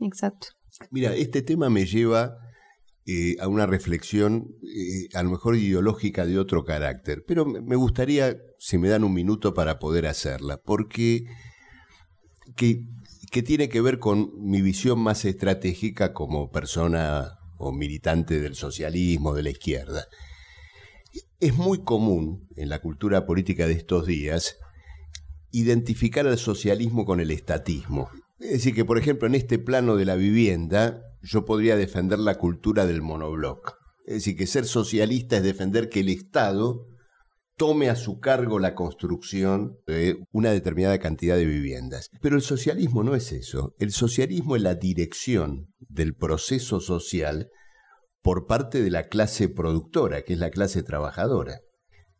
Exacto. 0.00 0.48
Mira, 0.90 1.14
este 1.14 1.42
tema 1.42 1.68
me 1.70 1.86
lleva 1.86 2.36
eh, 3.06 3.36
a 3.40 3.48
una 3.48 3.66
reflexión 3.66 4.48
eh, 4.62 5.08
a 5.14 5.22
lo 5.22 5.30
mejor 5.30 5.56
ideológica 5.56 6.26
de 6.26 6.38
otro 6.38 6.64
carácter, 6.64 7.24
pero 7.26 7.44
me 7.44 7.76
gustaría, 7.76 8.36
si 8.58 8.78
me 8.78 8.88
dan 8.88 9.04
un 9.04 9.14
minuto 9.14 9.54
para 9.54 9.78
poder 9.78 10.06
hacerla, 10.06 10.58
porque 10.58 11.24
que, 12.56 12.84
que 13.30 13.42
tiene 13.42 13.68
que 13.68 13.80
ver 13.80 13.98
con 13.98 14.30
mi 14.36 14.60
visión 14.60 14.98
más 15.00 15.24
estratégica 15.24 16.12
como 16.12 16.50
persona 16.50 17.38
o 17.56 17.72
militante 17.72 18.40
del 18.40 18.54
socialismo, 18.54 19.34
de 19.34 19.42
la 19.42 19.50
izquierda. 19.50 20.06
Es 21.40 21.56
muy 21.56 21.78
común 21.84 22.46
en 22.54 22.68
la 22.68 22.80
cultura 22.80 23.24
política 23.24 23.66
de 23.66 23.72
estos 23.72 24.06
días 24.06 24.58
identificar 25.50 26.26
al 26.26 26.36
socialismo 26.36 27.06
con 27.06 27.18
el 27.18 27.30
estatismo. 27.30 28.10
Es 28.38 28.50
decir, 28.50 28.74
que 28.74 28.84
por 28.84 28.98
ejemplo 28.98 29.26
en 29.26 29.34
este 29.34 29.58
plano 29.58 29.96
de 29.96 30.04
la 30.04 30.16
vivienda 30.16 31.00
yo 31.22 31.46
podría 31.46 31.76
defender 31.76 32.18
la 32.18 32.36
cultura 32.36 32.84
del 32.84 33.00
monobloc. 33.00 33.74
Es 34.04 34.16
decir, 34.16 34.36
que 34.36 34.46
ser 34.46 34.66
socialista 34.66 35.38
es 35.38 35.42
defender 35.42 35.88
que 35.88 36.00
el 36.00 36.10
Estado 36.10 36.86
tome 37.56 37.88
a 37.88 37.96
su 37.96 38.20
cargo 38.20 38.58
la 38.58 38.74
construcción 38.74 39.78
de 39.86 40.16
una 40.32 40.50
determinada 40.50 40.98
cantidad 40.98 41.36
de 41.36 41.46
viviendas. 41.46 42.10
Pero 42.20 42.36
el 42.36 42.42
socialismo 42.42 43.02
no 43.02 43.14
es 43.14 43.32
eso. 43.32 43.74
El 43.78 43.92
socialismo 43.92 44.56
es 44.56 44.62
la 44.62 44.74
dirección 44.74 45.68
del 45.78 46.14
proceso 46.14 46.80
social 46.80 47.48
por 48.22 48.46
parte 48.46 48.82
de 48.82 48.90
la 48.90 49.08
clase 49.08 49.48
productora, 49.48 50.22
que 50.22 50.34
es 50.34 50.38
la 50.38 50.50
clase 50.50 50.82
trabajadora. 50.82 51.60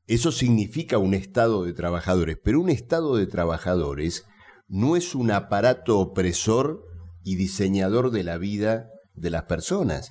Eso 0.07 0.33
significa 0.33 0.99
un 0.99 1.15
Estado 1.15 1.65
de 1.65 1.73
trabajadores, 1.73 2.37
pero 2.43 2.61
un 2.61 2.71
Estado 2.71 3.17
de 3.17 3.27
trabajadores 3.27 4.25
no 4.67 4.97
es 4.97 5.15
un 5.15 5.31
aparato 5.31 5.99
opresor 5.99 6.85
y 7.23 7.37
diseñador 7.37 8.11
de 8.11 8.25
la 8.25 8.39
vida 8.39 8.89
de 9.15 9.31
las 9.31 9.45
personas, 9.45 10.11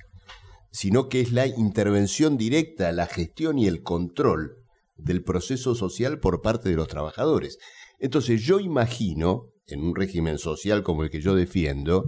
sino 0.70 1.08
que 1.08 1.20
es 1.20 1.32
la 1.32 1.46
intervención 1.46 2.36
directa, 2.36 2.92
la 2.92 3.06
gestión 3.06 3.58
y 3.58 3.66
el 3.66 3.82
control 3.82 4.56
del 4.96 5.24
proceso 5.24 5.74
social 5.74 6.20
por 6.20 6.42
parte 6.42 6.68
de 6.68 6.76
los 6.76 6.88
trabajadores. 6.88 7.58
Entonces 7.98 8.42
yo 8.42 8.60
imagino, 8.60 9.48
en 9.66 9.82
un 9.82 9.94
régimen 9.94 10.38
social 10.38 10.82
como 10.82 11.02
el 11.02 11.10
que 11.10 11.20
yo 11.20 11.34
defiendo, 11.34 12.04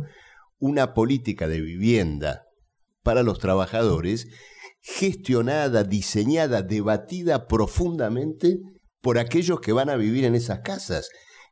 una 0.59 0.95
política 0.95 1.49
de 1.49 1.61
vivienda 1.61 2.45
para 3.03 3.23
los 3.23 3.39
trabajadores, 3.39 4.29
gestionada, 4.81 5.85
diseñada, 5.85 6.63
debatida 6.63 7.47
profundamente 7.47 8.59
por 9.01 9.19
aquellos 9.19 9.61
que 9.61 9.73
van 9.73 9.91
a 9.91 9.97
vivir 9.97 10.25
en 10.25 10.35
esas 10.35 10.61
casas, 10.61 11.09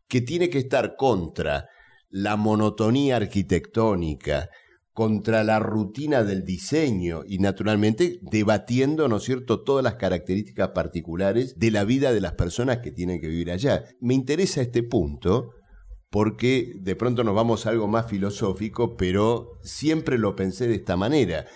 que 0.09 0.21
tiene 0.21 0.51
que 0.51 0.59
estar 0.59 0.97
contra 0.97 1.67
la 2.09 2.37
monotonía 2.37 3.17
arquitectónica, 3.17 4.49
contra 4.93 5.45
la 5.45 5.61
rutina 5.61 6.25
del 6.25 6.45
diseño 6.45 7.23
y 7.27 7.39
naturalmente 7.39 8.19
debatiendo, 8.23 9.09
¿no 9.09 9.19
es 9.19 9.23
cierto?, 9.23 9.63
todas 9.63 9.85
las 9.85 9.95
características 9.95 10.71
particulares 10.71 11.59
de 11.59 11.71
la 11.71 11.85
vida 11.85 12.13
de 12.13 12.21
las 12.21 12.33
personas 12.33 12.79
que 12.79 12.91
tienen 12.91 13.21
que 13.21 13.29
vivir 13.29 13.51
allá. 13.51 13.85
Me 14.01 14.15
interesa 14.15 14.61
este 14.61 14.83
punto 14.83 15.53
porque 16.11 16.73
de 16.77 16.97
pronto 16.97 17.23
nos 17.23 17.35
vamos 17.35 17.65
a 17.65 17.71
algo 17.71 17.87
más 17.87 18.11
filosófico, 18.11 18.97
pero 18.97 19.59
siempre 19.63 20.19
lo 20.19 20.35
pensé 20.35 20.67
de 20.67 20.75
esta 20.75 20.97
manera. 20.97 21.47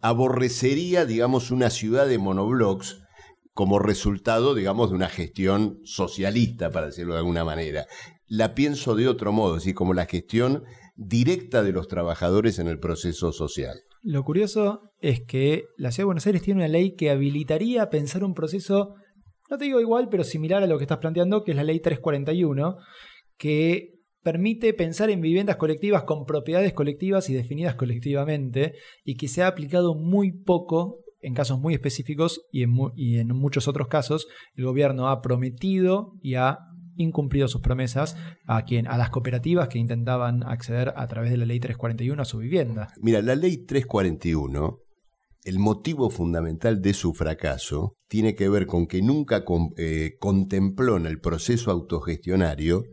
Aborrecería, 0.00 1.06
digamos, 1.06 1.50
una 1.50 1.70
ciudad 1.70 2.06
de 2.06 2.18
monoblocks 2.18 3.02
como 3.54 3.78
resultado, 3.78 4.54
digamos, 4.54 4.90
de 4.90 4.96
una 4.96 5.08
gestión 5.08 5.80
socialista, 5.84 6.70
para 6.70 6.86
decirlo 6.86 7.14
de 7.14 7.20
alguna 7.20 7.44
manera. 7.44 7.86
La 8.26 8.54
pienso 8.54 8.94
de 8.94 9.08
otro 9.08 9.32
modo, 9.32 9.56
así 9.56 9.74
como 9.74 9.94
la 9.94 10.06
gestión 10.06 10.64
directa 10.96 11.62
de 11.62 11.72
los 11.72 11.88
trabajadores 11.88 12.58
en 12.58 12.68
el 12.68 12.78
proceso 12.78 13.32
social. 13.32 13.78
Lo 14.02 14.24
curioso 14.24 14.92
es 15.00 15.22
que 15.26 15.64
la 15.76 15.90
Ciudad 15.90 16.04
de 16.04 16.06
Buenos 16.06 16.26
Aires 16.26 16.42
tiene 16.42 16.60
una 16.60 16.68
ley 16.68 16.96
que 16.96 17.10
habilitaría 17.10 17.88
pensar 17.88 18.24
un 18.24 18.34
proceso, 18.34 18.94
no 19.48 19.58
te 19.58 19.64
digo 19.64 19.80
igual, 19.80 20.08
pero 20.10 20.24
similar 20.24 20.62
a 20.62 20.66
lo 20.66 20.76
que 20.76 20.84
estás 20.84 20.98
planteando, 20.98 21.44
que 21.44 21.52
es 21.52 21.56
la 21.56 21.64
ley 21.64 21.80
341, 21.80 22.76
que 23.38 24.01
permite 24.22 24.72
pensar 24.74 25.10
en 25.10 25.20
viviendas 25.20 25.56
colectivas 25.56 26.04
con 26.04 26.24
propiedades 26.24 26.72
colectivas 26.72 27.28
y 27.30 27.34
definidas 27.34 27.74
colectivamente, 27.74 28.74
y 29.04 29.16
que 29.16 29.28
se 29.28 29.42
ha 29.42 29.48
aplicado 29.48 29.94
muy 29.94 30.32
poco 30.32 30.98
en 31.22 31.34
casos 31.34 31.60
muy 31.60 31.74
específicos 31.74 32.42
y 32.50 32.64
en, 32.64 33.28
muchos 33.28 33.68
otros 33.68 33.88
casos 33.88 34.26
el 34.56 34.64
gobierno 34.64 35.08
ha 35.08 35.22
prometido 35.22 36.14
y 36.20 36.34
ha 36.34 36.58
incumplido 36.96 37.48
sus 37.48 37.60
promesas 37.60 38.16
a 38.44 38.64
quien 38.64 38.86
a 38.88 38.98
las 38.98 39.10
cooperativas 39.10 39.68
que 39.68 39.78
intentaban 39.78 40.42
acceder 40.42 40.92
a 40.96 41.06
través 41.06 41.30
de 41.30 41.36
la 41.38 41.46
ley 41.46 41.60
341 41.60 42.20
a 42.20 42.24
su 42.24 42.38
vivienda. 42.38 42.92
Mira, 43.00 43.22
la 43.22 43.36
ley 43.36 43.64
341 43.64 44.78
el 45.44 45.58
motivo 45.58 46.08
fundamental 46.10 46.80
de 46.80 46.94
su 46.94 47.14
fracaso 47.14 47.96
tiene 48.08 48.34
que 48.34 48.48
ver 48.48 48.66
con 48.66 48.86
que 48.86 49.02
nunca 49.02 49.44
eh, 49.76 50.12
contempló 50.20 50.96
en 50.96 51.06
el 51.06 51.18
proceso 51.18 51.70
autogestionario 51.72 52.84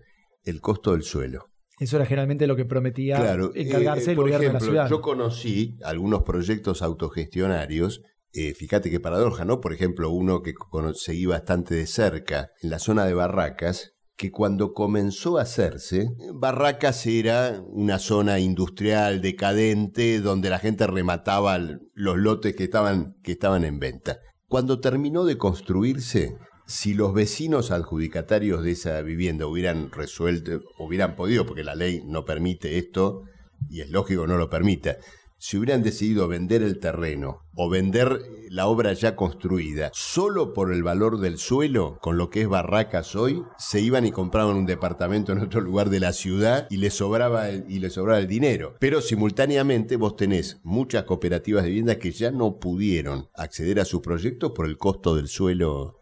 el 0.43 0.61
costo 0.61 0.91
del 0.91 1.03
suelo. 1.03 1.45
Eso 1.79 1.95
era 1.95 2.05
generalmente 2.05 2.45
lo 2.45 2.55
que 2.55 2.65
prometía 2.65 3.37
encargarse 3.55 4.09
eh, 4.09 4.11
el 4.11 4.15
gobierno 4.17 4.47
de 4.47 4.53
la 4.53 4.59
ciudad. 4.59 4.89
Yo 4.89 5.01
conocí 5.01 5.77
algunos 5.83 6.23
proyectos 6.23 6.81
autogestionarios 6.81 8.01
eh, 8.31 8.53
fíjate 8.53 8.91
qué 8.91 8.99
paradoja, 8.99 9.43
¿no? 9.43 9.59
Por 9.59 9.73
ejemplo, 9.73 10.11
uno 10.11 10.43
que 10.43 10.53
seguí 10.93 11.25
bastante 11.25 11.75
de 11.75 11.87
cerca, 11.87 12.51
en 12.61 12.69
la 12.69 12.77
zona 12.77 13.05
de 13.05 13.15
Barracas, 13.15 13.93
que 14.15 14.31
cuando 14.31 14.73
comenzó 14.73 15.39
a 15.39 15.43
hacerse, 15.43 16.09
Barracas 16.33 17.05
era 17.07 17.63
una 17.67 17.97
zona 17.97 18.39
industrial 18.39 19.21
decadente 19.21 20.19
donde 20.19 20.49
la 20.49 20.59
gente 20.59 20.85
remataba 20.85 21.57
los 21.57 22.17
lotes 22.17 22.55
que 22.55 22.65
estaban, 22.65 23.15
que 23.23 23.31
estaban 23.31 23.63
en 23.63 23.79
venta. 23.79 24.19
Cuando 24.47 24.79
terminó 24.79 25.25
de 25.25 25.37
construirse, 25.37 26.35
si 26.69 26.93
los 26.93 27.15
vecinos 27.15 27.71
adjudicatarios 27.71 28.63
de 28.63 28.71
esa 28.71 29.01
vivienda 29.01 29.47
hubieran 29.47 29.89
resuelto, 29.91 30.61
hubieran 30.77 31.15
podido, 31.15 31.47
porque 31.47 31.63
la 31.63 31.73
ley 31.73 32.03
no 32.05 32.25
permite 32.25 32.77
esto, 32.77 33.23
y 33.67 33.81
es 33.81 33.89
lógico 33.89 34.27
no 34.27 34.37
lo 34.37 34.51
permita, 34.51 34.97
si 35.39 35.57
hubieran 35.57 35.81
decidido 35.81 36.27
vender 36.27 36.61
el 36.61 36.79
terreno 36.79 37.41
o 37.55 37.69
vender 37.69 38.21
la 38.51 38.67
obra 38.67 38.93
ya 38.93 39.15
construida 39.15 39.89
solo 39.95 40.53
por 40.53 40.71
el 40.71 40.83
valor 40.83 41.19
del 41.19 41.39
suelo, 41.39 41.97
con 42.01 42.17
lo 42.17 42.29
que 42.29 42.41
es 42.41 42.47
Barracas 42.47 43.15
hoy, 43.15 43.43
se 43.57 43.81
iban 43.81 44.05
y 44.05 44.11
compraban 44.11 44.55
un 44.55 44.67
departamento 44.67 45.31
en 45.31 45.39
otro 45.39 45.61
lugar 45.61 45.89
de 45.89 46.01
la 46.01 46.13
ciudad 46.13 46.67
y 46.69 46.77
les 46.77 46.93
sobraba 46.93 47.49
el, 47.49 47.65
y 47.67 47.79
les 47.79 47.93
sobraba 47.93 48.19
el 48.19 48.27
dinero. 48.27 48.75
Pero 48.79 49.01
simultáneamente 49.01 49.95
vos 49.95 50.15
tenés 50.15 50.59
muchas 50.61 51.05
cooperativas 51.05 51.63
de 51.63 51.69
vivienda 51.69 51.97
que 51.97 52.11
ya 52.11 52.29
no 52.29 52.59
pudieron 52.59 53.27
acceder 53.33 53.79
a 53.79 53.85
sus 53.85 54.01
proyectos 54.01 54.51
por 54.51 54.67
el 54.67 54.77
costo 54.77 55.15
del 55.15 55.29
suelo 55.29 55.98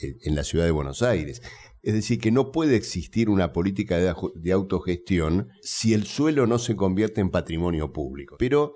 en 0.00 0.34
la 0.34 0.44
ciudad 0.44 0.64
de 0.64 0.70
Buenos 0.70 1.02
Aires. 1.02 1.42
Es 1.82 1.94
decir, 1.94 2.18
que 2.18 2.30
no 2.30 2.52
puede 2.52 2.76
existir 2.76 3.30
una 3.30 3.52
política 3.52 3.98
de, 3.98 4.52
autogestión 4.52 5.48
si 5.62 5.94
el 5.94 6.04
suelo 6.04 6.46
no 6.46 6.58
se 6.58 6.76
convierte 6.76 7.20
en 7.20 7.30
patrimonio 7.30 7.92
público. 7.92 8.36
Pero, 8.38 8.74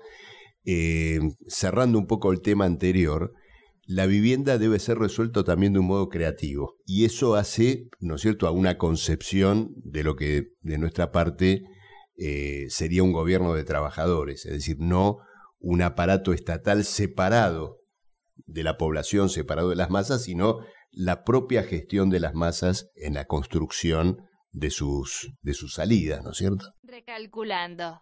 eh, 0.65 1.19
cerrando 1.47 1.99
un 1.99 2.07
poco 2.07 2.31
el 2.31 2.41
tema 2.41 2.65
anterior, 2.65 3.33
la 3.85 4.07
vivienda 4.07 4.57
debe 4.57 4.79
ser 4.79 4.97
resuelto 4.97 5.43
también 5.43 5.73
de 5.73 5.79
un 5.79 5.85
modo 5.85 6.09
creativo. 6.09 6.77
Y 6.85 7.05
eso 7.05 7.35
hace, 7.35 7.89
¿no 7.99 8.15
es 8.15 8.21
cierto?, 8.21 8.47
a 8.47 8.51
una 8.51 8.79
concepción 8.79 9.73
de 9.75 10.03
lo 10.03 10.15
que 10.15 10.53
de 10.61 10.79
nuestra 10.79 11.11
parte 11.11 11.63
eh, 12.17 12.65
sería 12.69 13.03
un 13.03 13.11
gobierno 13.11 13.53
de 13.53 13.63
trabajadores, 13.63 14.45
es 14.45 14.53
decir, 14.53 14.77
no 14.79 15.17
un 15.59 15.81
aparato 15.81 16.31
estatal 16.31 16.85
separado 16.85 17.81
de 18.45 18.63
la 18.63 18.77
población, 18.77 19.29
separado 19.29 19.69
de 19.69 19.75
las 19.75 19.89
masas, 19.89 20.23
sino 20.23 20.59
la 20.95 21.25
propia 21.25 21.63
gestión 21.63 22.09
de 22.09 22.21
las 22.21 22.33
masas 22.33 22.89
en 22.95 23.15
la 23.15 23.25
construcción 23.25 24.21
de 24.51 24.69
sus, 24.69 25.33
de 25.41 25.53
sus 25.53 25.73
salidas, 25.73 26.23
¿no 26.23 26.31
es 26.31 26.37
cierto? 26.37 26.71
Recalculando. 26.83 28.01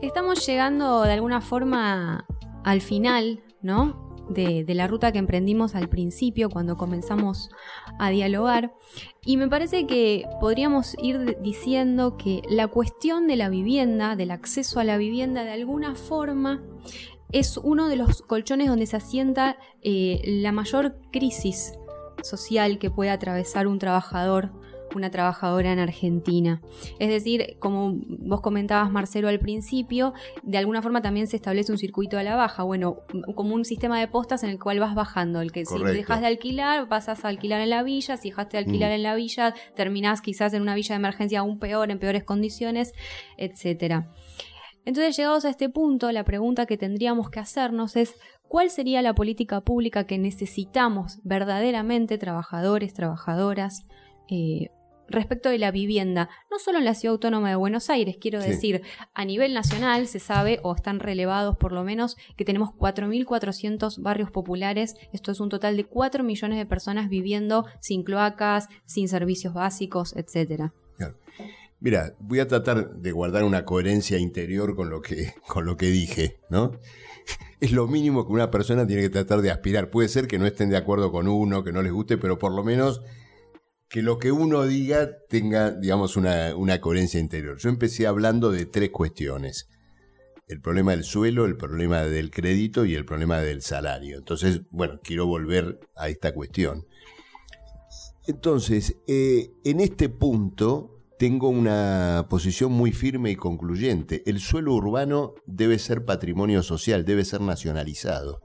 Estamos 0.00 0.46
llegando 0.46 1.02
de 1.02 1.12
alguna 1.12 1.40
forma 1.40 2.26
al 2.64 2.80
final, 2.80 3.42
¿no? 3.60 4.03
De, 4.28 4.64
la 4.68 4.86
ruta 4.86 5.12
que 5.12 5.18
emprendimos 5.18 5.74
al 5.74 5.88
principio 5.88 6.50
cuando 6.50 6.76
comenzamos 6.76 7.50
a 7.98 8.10
dialogar. 8.10 8.74
Y 9.24 9.36
me 9.36 9.48
parece 9.48 9.86
que 9.86 10.24
podríamos 10.40 10.96
ir 11.02 11.38
diciendo 11.40 12.16
que 12.16 12.42
la 12.48 12.68
cuestión 12.68 13.26
de 13.26 13.36
la 13.36 13.48
vivienda, 13.48 14.16
del 14.16 14.30
acceso 14.30 14.80
a 14.80 14.84
la 14.84 14.96
vivienda, 14.96 15.44
de 15.44 15.52
alguna 15.52 15.94
forma 15.94 16.62
es 17.32 17.56
uno 17.56 17.88
de 17.88 17.96
los 17.96 18.22
colchones 18.22 18.68
donde 18.68 18.86
se 18.86 18.96
asienta 18.96 19.56
eh, 19.82 20.20
la 20.24 20.52
mayor 20.52 20.96
crisis 21.10 21.72
social 22.22 22.78
que 22.78 22.90
puede 22.90 23.10
atravesar 23.10 23.66
un 23.66 23.78
trabajador 23.78 24.52
una 24.96 25.10
trabajadora 25.10 25.72
en 25.72 25.78
Argentina. 25.78 26.60
Es 26.98 27.08
decir, 27.08 27.56
como 27.58 27.94
vos 28.06 28.40
comentabas, 28.40 28.90
Marcelo, 28.90 29.28
al 29.28 29.38
principio, 29.38 30.14
de 30.42 30.58
alguna 30.58 30.82
forma 30.82 31.02
también 31.02 31.26
se 31.26 31.36
establece 31.36 31.72
un 31.72 31.78
circuito 31.78 32.18
a 32.18 32.22
la 32.22 32.36
baja, 32.36 32.62
bueno, 32.62 32.98
como 33.34 33.54
un 33.54 33.64
sistema 33.64 33.98
de 34.00 34.08
postas 34.08 34.42
en 34.44 34.50
el 34.50 34.58
cual 34.58 34.80
vas 34.80 34.94
bajando, 34.94 35.40
el 35.40 35.52
que 35.52 35.64
si 35.64 35.82
dejas 35.82 36.20
de 36.20 36.26
alquilar, 36.26 36.88
pasas 36.88 37.24
a 37.24 37.28
alquilar 37.28 37.60
en 37.60 37.70
la 37.70 37.82
villa, 37.82 38.16
si 38.16 38.30
dejaste 38.30 38.56
de 38.56 38.64
alquilar 38.64 38.90
mm. 38.90 38.94
en 38.94 39.02
la 39.02 39.14
villa, 39.14 39.54
terminás 39.74 40.20
quizás 40.20 40.54
en 40.54 40.62
una 40.62 40.74
villa 40.74 40.94
de 40.94 41.00
emergencia 41.00 41.40
aún 41.40 41.58
peor, 41.58 41.90
en 41.90 41.98
peores 41.98 42.24
condiciones, 42.24 42.92
etcétera. 43.36 44.10
Entonces, 44.84 45.16
llegados 45.16 45.44
a 45.44 45.50
este 45.50 45.68
punto, 45.68 46.12
la 46.12 46.24
pregunta 46.24 46.66
que 46.66 46.76
tendríamos 46.76 47.30
que 47.30 47.40
hacernos 47.40 47.96
es, 47.96 48.16
¿cuál 48.48 48.70
sería 48.70 49.00
la 49.00 49.14
política 49.14 49.62
pública 49.62 50.06
que 50.06 50.18
necesitamos 50.18 51.20
verdaderamente 51.24 52.18
trabajadores, 52.18 52.92
trabajadoras, 52.92 53.86
eh, 54.28 54.68
respecto 55.08 55.48
de 55.48 55.58
la 55.58 55.70
vivienda, 55.70 56.28
no 56.50 56.58
solo 56.58 56.78
en 56.78 56.84
la 56.84 56.94
Ciudad 56.94 57.14
Autónoma 57.14 57.48
de 57.50 57.56
Buenos 57.56 57.90
Aires, 57.90 58.16
quiero 58.20 58.40
decir, 58.40 58.82
a 59.12 59.24
nivel 59.24 59.54
nacional 59.54 60.06
se 60.06 60.20
sabe, 60.20 60.60
o 60.62 60.74
están 60.74 61.00
relevados 61.00 61.56
por 61.56 61.72
lo 61.72 61.84
menos, 61.84 62.16
que 62.36 62.44
tenemos 62.44 62.70
4.400 62.70 64.00
barrios 64.00 64.30
populares, 64.30 64.96
esto 65.12 65.32
es 65.32 65.40
un 65.40 65.48
total 65.48 65.76
de 65.76 65.84
4 65.84 66.24
millones 66.24 66.58
de 66.58 66.66
personas 66.66 67.08
viviendo 67.08 67.66
sin 67.80 68.02
cloacas, 68.02 68.68
sin 68.86 69.08
servicios 69.08 69.54
básicos, 69.54 70.14
etc. 70.16 70.70
Mira, 71.84 72.14
voy 72.18 72.40
a 72.40 72.48
tratar 72.48 72.94
de 72.94 73.12
guardar 73.12 73.44
una 73.44 73.66
coherencia 73.66 74.18
interior 74.18 74.74
con 74.74 74.88
lo 74.88 75.02
que, 75.02 75.34
con 75.46 75.66
lo 75.66 75.76
que 75.76 75.86
dije, 75.86 76.38
¿no? 76.48 76.72
Es 77.60 77.72
lo 77.72 77.86
mínimo 77.86 78.26
que 78.26 78.32
una 78.32 78.50
persona 78.50 78.86
tiene 78.86 79.02
que 79.02 79.10
tratar 79.10 79.40
de 79.40 79.50
aspirar. 79.50 79.90
Puede 79.90 80.08
ser 80.08 80.26
que 80.26 80.38
no 80.38 80.46
estén 80.46 80.68
de 80.68 80.76
acuerdo 80.76 81.10
con 81.12 81.28
uno, 81.28 81.64
que 81.64 81.72
no 81.72 81.82
les 81.82 81.92
guste, 81.92 82.18
pero 82.18 82.38
por 82.38 82.52
lo 82.52 82.62
menos 82.62 83.00
que 83.94 84.02
lo 84.02 84.18
que 84.18 84.32
uno 84.32 84.66
diga 84.66 85.18
tenga, 85.28 85.70
digamos, 85.70 86.16
una, 86.16 86.80
coherencia 86.80 87.20
interior. 87.20 87.58
Yo 87.58 87.68
empecé 87.68 88.08
hablando 88.08 88.50
de 88.50 88.66
tres 88.66 88.90
cuestiones. 88.90 89.68
El 90.48 90.60
problema 90.60 90.90
del 90.90 91.04
suelo, 91.04 91.44
el 91.44 91.56
problema 91.56 92.02
del 92.02 92.32
crédito 92.32 92.84
y 92.84 92.96
el 92.96 93.04
problema 93.04 93.38
del 93.38 93.62
salario. 93.62 94.18
Entonces, 94.18 94.62
bueno, 94.70 94.98
quiero 95.00 95.28
volver 95.28 95.78
a 95.94 96.08
esta 96.08 96.34
cuestión. 96.34 96.88
Entonces, 98.26 98.96
eh, 99.06 99.52
en 99.62 99.78
este 99.78 100.08
punto 100.08 100.98
tengo 101.16 101.48
una 101.48 102.26
posición 102.28 102.72
muy 102.72 102.90
firme 102.90 103.30
y 103.30 103.36
concluyente. 103.36 104.24
El 104.26 104.40
suelo 104.40 104.74
urbano 104.74 105.36
debe 105.46 105.78
ser 105.78 106.04
patrimonio 106.04 106.64
social, 106.64 107.04
debe 107.04 107.24
ser 107.24 107.42
nacionalizado. 107.42 108.40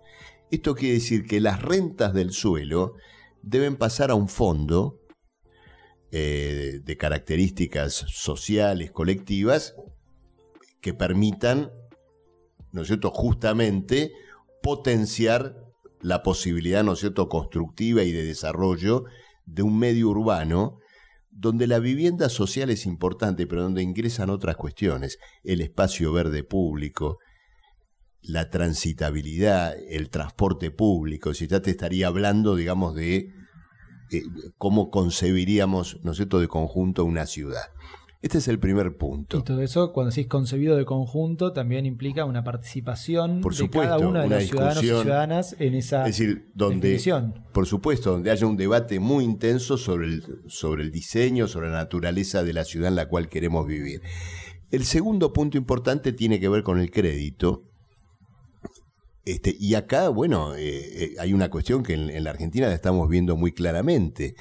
Esto 0.52 0.76
quiere 0.76 0.94
decir 0.94 1.26
que 1.26 1.42
las 1.42 1.60
rentas 1.60 2.14
del 2.14 2.34
suelo 2.34 2.94
deben 3.42 3.78
pasar 3.78 4.12
a 4.12 4.16
un 4.16 4.28
fondo 4.28 4.99
eh, 6.12 6.82
de 6.84 6.98
características 6.98 7.94
sociales, 7.94 8.92
colectivas, 8.92 9.76
que 10.82 10.94
permitan, 10.94 11.72
¿no 12.72 12.82
es 12.82 12.88
cierto?, 12.88 13.12
justamente 13.12 14.12
potenciar 14.64 15.56
la 16.02 16.24
posibilidad, 16.24 16.84
¿no 16.84 16.94
es 16.94 17.00
cierto?, 17.00 17.30
constructiva 17.30 18.04
y 18.04 18.12
de 18.12 18.24
desarrollo 18.24 19.06
de 19.46 19.64
un 19.64 19.78
medio 19.78 20.10
urbano 20.10 20.80
donde 21.32 21.68
la 21.68 21.80
vivienda 21.80 22.28
social 22.30 22.70
es 22.70 22.86
importante, 22.86 23.48
pero 23.48 23.64
donde 23.64 23.84
ingresan 23.84 24.30
otras 24.30 24.56
cuestiones, 24.56 25.20
el 25.44 25.62
espacio 25.62 26.12
verde 26.12 26.44
público, 26.44 27.20
la 28.22 28.50
transitabilidad, 28.50 29.76
el 29.90 30.10
transporte 30.10 30.72
público, 30.72 31.34
si 31.34 31.48
ya 31.48 31.62
te 31.62 31.72
estaría 31.72 32.08
hablando, 32.08 32.56
digamos, 32.56 32.96
de 32.96 33.32
eh, 34.12 34.24
cómo 34.58 34.92
concebiríamos, 34.92 36.00
¿no 36.04 36.12
es 36.12 36.18
cierto?, 36.18 36.40
de 36.40 36.48
conjunto 36.48 37.06
una 37.06 37.26
ciudad. 37.26 37.72
Este 38.22 38.40
es 38.40 38.50
el 38.50 38.60
primer 38.60 38.98
punto. 38.98 39.38
Y 39.38 39.44
todo 39.44 39.62
eso, 39.62 39.94
cuando 39.94 40.10
decís 40.10 40.28
concebido 40.28 40.76
de 40.76 40.84
conjunto, 40.84 41.54
también 41.54 41.86
implica 41.86 42.26
una 42.26 42.44
participación 42.44 43.40
Por 43.40 43.56
de 43.56 43.70
cada 43.70 43.98
uno 43.98 44.20
de 44.20 44.28
los 44.28 44.44
ciudadanos 44.44 44.84
y 44.84 44.88
ciudadanas 44.88 45.56
en 45.58 45.74
esa 45.74 46.02
Es 46.06 46.18
decir, 46.18 46.52
donde, 46.54 46.90
definición. 46.90 47.46
por 47.54 47.66
supuesto, 47.66 48.12
donde 48.12 48.30
haya 48.30 48.46
un 48.46 48.58
debate 48.58 49.00
muy 49.00 49.24
intenso 49.24 49.78
sobre 49.78 50.08
el, 50.08 50.24
sobre 50.48 50.84
el 50.84 50.92
diseño, 50.92 51.48
sobre 51.48 51.70
la 51.70 51.76
naturaleza 51.78 52.44
de 52.44 52.52
la 52.52 52.66
ciudad 52.66 52.90
en 52.90 52.98
la 52.98 53.08
cual 53.08 53.30
queremos 53.30 53.66
vivir. 53.66 54.02
El 54.70 54.84
segundo 54.84 55.32
punto 55.32 55.58
importante 55.58 56.12
tiene 56.12 56.42
que 56.42 56.50
ver 56.50 56.64
con 56.64 56.78
el 56.78 56.92
crédito. 56.92 57.64
Este, 59.26 59.56
y 59.60 59.76
acá, 59.76 60.10
bueno, 60.10 60.56
eh, 60.56 61.04
eh, 61.04 61.16
hay 61.20 61.34
una 61.34 61.50
cuestión 61.50 61.84
que 61.84 61.94
en, 61.94 62.24
la 62.24 62.30
Argentina 62.30 62.68
la 62.68 62.76
estamos 62.76 63.10
viendo 63.10 63.36
muy 63.36 63.52
claramente. 63.52 64.36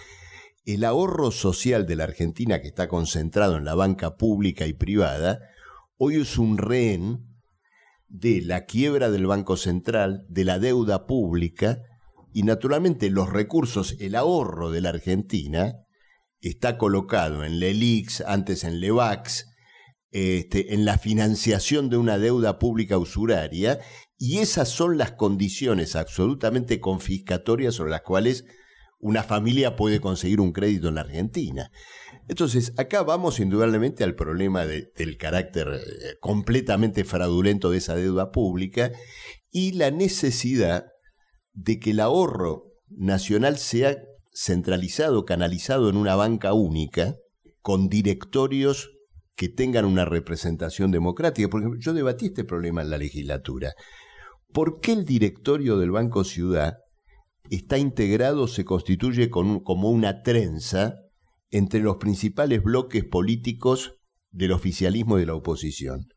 El 0.64 0.84
ahorro 0.84 1.30
social 1.30 1.86
de 1.86 1.96
la 1.96 2.04
Argentina, 2.04 2.60
que 2.60 2.68
está 2.68 2.88
concentrado 2.88 3.56
en 3.56 3.64
la 3.64 3.74
banca 3.74 4.16
pública 4.16 4.66
y 4.66 4.72
privada, 4.72 5.40
hoy 5.96 6.16
es 6.16 6.38
un 6.38 6.58
rehén 6.58 7.26
de 8.08 8.40
la 8.42 8.64
quiebra 8.64 9.10
del 9.10 9.26
Banco 9.26 9.56
Central, 9.56 10.24
de 10.28 10.44
la 10.44 10.58
deuda 10.58 11.06
pública 11.06 11.82
y 12.32 12.42
naturalmente 12.42 13.10
los 13.10 13.30
recursos, 13.30 13.96
el 14.00 14.14
ahorro 14.14 14.70
de 14.70 14.80
la 14.80 14.90
Argentina 14.90 15.86
está 16.40 16.78
colocado 16.78 17.44
en 17.44 17.58
LELIX, 17.58 18.22
antes 18.22 18.64
en 18.64 18.80
LEVAX, 18.80 19.46
este, 20.10 20.74
en 20.74 20.84
la 20.84 20.98
financiación 20.98 21.90
de 21.90 21.96
una 21.96 22.18
deuda 22.18 22.58
pública 22.58 22.96
usuraria 22.96 23.80
y 24.18 24.38
esas 24.38 24.68
son 24.68 24.98
las 24.98 25.12
condiciones 25.12 25.96
absolutamente 25.96 26.80
confiscatorias 26.80 27.74
sobre 27.74 27.92
las 27.92 28.02
cuales 28.02 28.44
una 29.00 29.22
familia 29.22 29.76
puede 29.76 30.00
conseguir 30.00 30.40
un 30.40 30.52
crédito 30.52 30.88
en 30.88 30.96
la 30.96 31.02
Argentina. 31.02 31.70
Entonces, 32.26 32.72
acá 32.76 33.04
vamos 33.04 33.38
indudablemente 33.38 34.02
al 34.02 34.16
problema 34.16 34.66
de- 34.66 34.90
del 34.96 35.16
carácter 35.16 35.68
eh, 35.68 36.16
completamente 36.20 37.04
fraudulento 37.04 37.70
de 37.70 37.78
esa 37.78 37.94
deuda 37.94 38.32
pública 38.32 38.90
y 39.52 39.72
la 39.72 39.92
necesidad 39.92 40.86
de 41.52 41.78
que 41.78 41.92
el 41.92 42.00
ahorro 42.00 42.64
nacional 42.88 43.56
sea 43.58 43.96
centralizado, 44.34 45.24
canalizado 45.24 45.88
en 45.88 45.96
una 45.96 46.16
banca 46.16 46.52
única, 46.52 47.14
con 47.60 47.88
directorios 47.88 48.90
que 49.36 49.48
tengan 49.48 49.84
una 49.84 50.04
representación 50.04 50.90
democrática. 50.90 51.48
Por 51.48 51.60
ejemplo, 51.60 51.80
yo 51.80 51.92
debatí 51.92 52.26
este 52.26 52.44
problema 52.44 52.82
en 52.82 52.90
la 52.90 52.98
legislatura. 52.98 53.74
¿Por 54.52 54.80
qué 54.80 54.92
el 54.92 55.04
directorio 55.04 55.78
del 55.78 55.90
Banco 55.90 56.24
Ciudad 56.24 56.78
está 57.50 57.78
integrado, 57.78 58.48
se 58.48 58.64
constituye 58.64 59.30
como 59.30 59.90
una 59.90 60.22
trenza 60.22 60.94
entre 61.50 61.80
los 61.80 61.96
principales 61.96 62.62
bloques 62.62 63.04
políticos 63.04 63.94
del 64.30 64.52
oficialismo 64.52 65.16
y 65.16 65.20
de 65.20 65.26
la 65.26 65.34
oposición? 65.34 66.08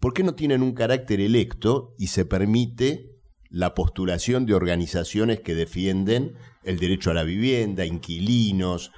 ¿Por 0.00 0.14
qué 0.14 0.24
no 0.24 0.34
tienen 0.34 0.62
un 0.62 0.72
carácter 0.72 1.20
electo 1.20 1.94
y 1.98 2.08
se 2.08 2.24
permite 2.24 3.12
la 3.50 3.74
postulación 3.74 4.46
de 4.46 4.54
organizaciones 4.54 5.40
que 5.40 5.54
defienden 5.54 6.34
el 6.64 6.78
derecho 6.78 7.10
a 7.10 7.14
la 7.14 7.22
vivienda, 7.22 7.84
inquilinos, 7.84 8.90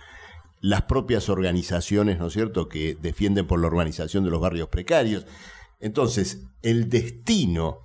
las 0.60 0.82
propias 0.82 1.28
organizaciones, 1.28 2.18
¿no 2.18 2.28
es 2.28 2.32
cierto?, 2.32 2.68
que 2.68 2.94
defienden 2.94 3.46
por 3.46 3.60
la 3.60 3.66
organización 3.66 4.24
de 4.24 4.30
los 4.30 4.40
barrios 4.40 4.68
precarios. 4.68 5.26
Entonces, 5.80 6.42
el 6.62 6.88
destino 6.88 7.80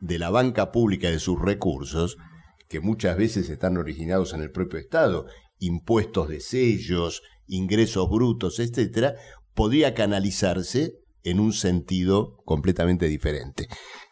de 0.00 0.18
la 0.18 0.30
banca 0.30 0.72
pública 0.72 1.10
de 1.10 1.18
sus 1.18 1.40
recursos, 1.40 2.16
que 2.68 2.80
muchas 2.80 3.16
veces 3.16 3.48
están 3.48 3.76
originados 3.76 4.32
en 4.34 4.42
el 4.42 4.50
propio 4.50 4.78
Estado, 4.78 5.26
impuestos 5.58 6.28
de 6.28 6.40
sellos, 6.40 7.22
ingresos 7.46 8.08
brutos, 8.10 8.58
etcétera, 8.58 9.14
podría 9.54 9.94
canalizarse 9.94 10.94
en 11.22 11.40
un 11.40 11.52
sentido 11.52 12.36
completamente 12.44 13.06
diferente. 13.06 13.68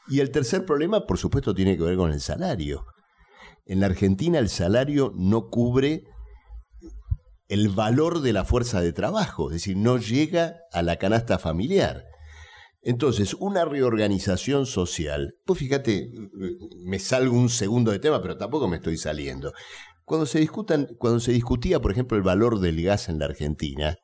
Y 0.09 0.21
el 0.21 0.31
tercer 0.31 0.65
problema, 0.65 1.07
por 1.07 1.19
supuesto, 1.19 1.55
tiene 1.55 1.77
que 1.77 1.85
ver 1.85 1.97
con 1.97 2.13
el 2.13 2.21
salario. 2.21 2.87
En 3.67 3.81
la 3.81 3.87
Argentina 3.87 4.39
el 4.39 4.49
salario 4.49 5.13
no 5.17 5.49
cubre 5.49 6.05
el 7.49 7.69
valor 7.69 8.21
de 8.21 8.33
la 8.33 8.45
fuerza 8.45 8.81
de 8.81 8.93
trabajo, 8.93 9.49
es 9.51 9.55
decir, 9.55 9.77
no 9.77 9.99
llega 9.99 10.57
a 10.73 10.83
la 10.83 10.97
canasta 10.97 11.39
familiar. 11.39 12.05
Entonces, 12.87 13.33
una 13.35 13.65
reorganización 13.65 14.67
social, 14.67 15.37
pues 15.47 15.59
fíjate, 15.59 16.11
me 16.85 16.99
salgo 16.99 17.35
un 17.35 17.49
segundo 17.49 17.91
de 17.91 17.99
tema, 17.99 18.21
pero 18.21 18.37
tampoco 18.37 18.69
me 18.69 18.77
estoy 18.77 18.99
saliendo. 18.99 19.55
Cuando 20.05 20.27
se, 20.27 20.39
discutan, 20.39 20.89
cuando 20.99 21.19
se 21.19 21.33
discutía, 21.33 21.81
por 21.81 21.93
ejemplo, 21.93 22.19
el 22.19 22.23
valor 22.23 22.61
del 22.61 22.83
gas 22.83 23.09
en 23.09 23.19
la 23.19 23.25
Argentina, 23.25 23.97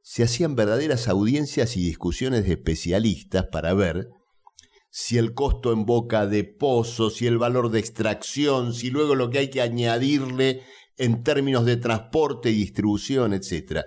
se 0.00 0.22
hacían 0.22 0.56
verdaderas 0.56 1.06
audiencias 1.06 1.76
y 1.76 1.84
discusiones 1.84 2.46
de 2.46 2.52
especialistas 2.52 3.46
para 3.52 3.74
ver 3.74 4.08
si 4.88 5.18
el 5.18 5.34
costo 5.34 5.70
en 5.72 5.84
boca 5.84 6.26
de 6.26 6.44
pozo, 6.44 7.10
si 7.10 7.26
el 7.26 7.36
valor 7.36 7.70
de 7.70 7.80
extracción, 7.80 8.72
si 8.72 8.88
luego 8.88 9.14
lo 9.14 9.28
que 9.28 9.38
hay 9.38 9.50
que 9.50 9.60
añadirle 9.60 10.62
en 10.96 11.22
términos 11.22 11.66
de 11.66 11.76
transporte 11.76 12.50
y 12.50 12.54
distribución, 12.54 13.34
etc. 13.34 13.82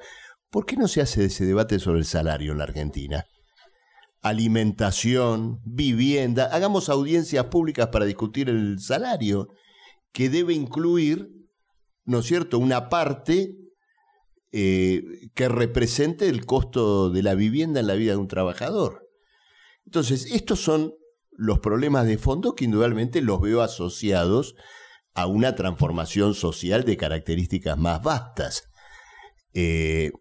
¿Por 0.52 0.68
qué 0.68 0.78
no 0.78 0.88
se 0.88 1.02
hace 1.02 1.26
ese 1.26 1.46
debate 1.46 1.80
sobre 1.80 1.98
el 1.98 2.06
salario 2.06 2.52
en 2.52 2.60
la 2.60 2.66
Argentina? 2.66 3.26
Alimentación, 4.22 5.62
vivienda, 5.64 6.46
hagamos 6.52 6.90
audiencias 6.90 7.46
públicas 7.46 7.88
para 7.88 8.06
discutir 8.06 8.50
el 8.50 8.80
salario, 8.80 9.50
que 10.12 10.30
debe 10.30 10.54
incluir, 10.54 11.30
¿no 12.06 12.20
es 12.20 12.26
cierto?, 12.26 12.60
una 12.60 12.90
parte 12.90 13.56
eh, 14.52 15.04
que 15.36 15.48
represente 15.48 16.28
el 16.28 16.46
costo 16.46 17.10
de 17.12 17.24
la 17.24 17.36
vivienda 17.36 17.80
en 17.80 17.88
la 17.88 17.94
vida 17.94 18.14
de 18.14 18.18
un 18.18 18.28
trabajador. 18.28 19.08
Entonces, 19.86 20.26
estos 20.32 20.60
son 20.60 20.94
los 21.32 21.60
problemas 21.60 22.06
de 22.06 22.18
fondo 22.18 22.56
que 22.56 22.66
indudablemente 22.66 23.22
los 23.22 23.40
veo 23.40 23.62
asociados 23.62 24.56
a 25.14 25.28
una 25.28 25.56
transformación 25.56 26.34
social 26.34 26.84
de 26.84 26.98
características 26.98 27.78
más 27.78 28.02
vastas. 28.02 28.64
Eh, 29.54 30.12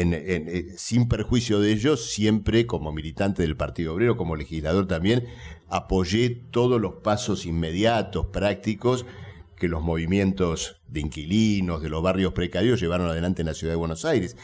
en, 0.00 0.14
en, 0.14 0.48
eh, 0.48 0.66
sin 0.76 1.08
perjuicio 1.08 1.60
de 1.60 1.72
ello, 1.72 1.96
siempre 1.96 2.66
como 2.66 2.92
militante 2.92 3.42
del 3.42 3.56
Partido 3.56 3.94
Obrero, 3.94 4.16
como 4.16 4.36
legislador 4.36 4.86
también, 4.86 5.26
apoyé 5.68 6.30
todos 6.30 6.80
los 6.80 6.94
pasos 7.02 7.46
inmediatos, 7.46 8.26
prácticos, 8.26 9.06
que 9.56 9.68
los 9.68 9.82
movimientos 9.82 10.80
de 10.88 11.00
inquilinos, 11.00 11.82
de 11.82 11.90
los 11.90 12.02
barrios 12.02 12.32
precarios 12.32 12.80
llevaron 12.80 13.08
adelante 13.08 13.42
en 13.42 13.46
la 13.46 13.54
ciudad 13.54 13.74
de 13.74 13.78
Buenos 13.78 14.04
Aires. 14.04 14.36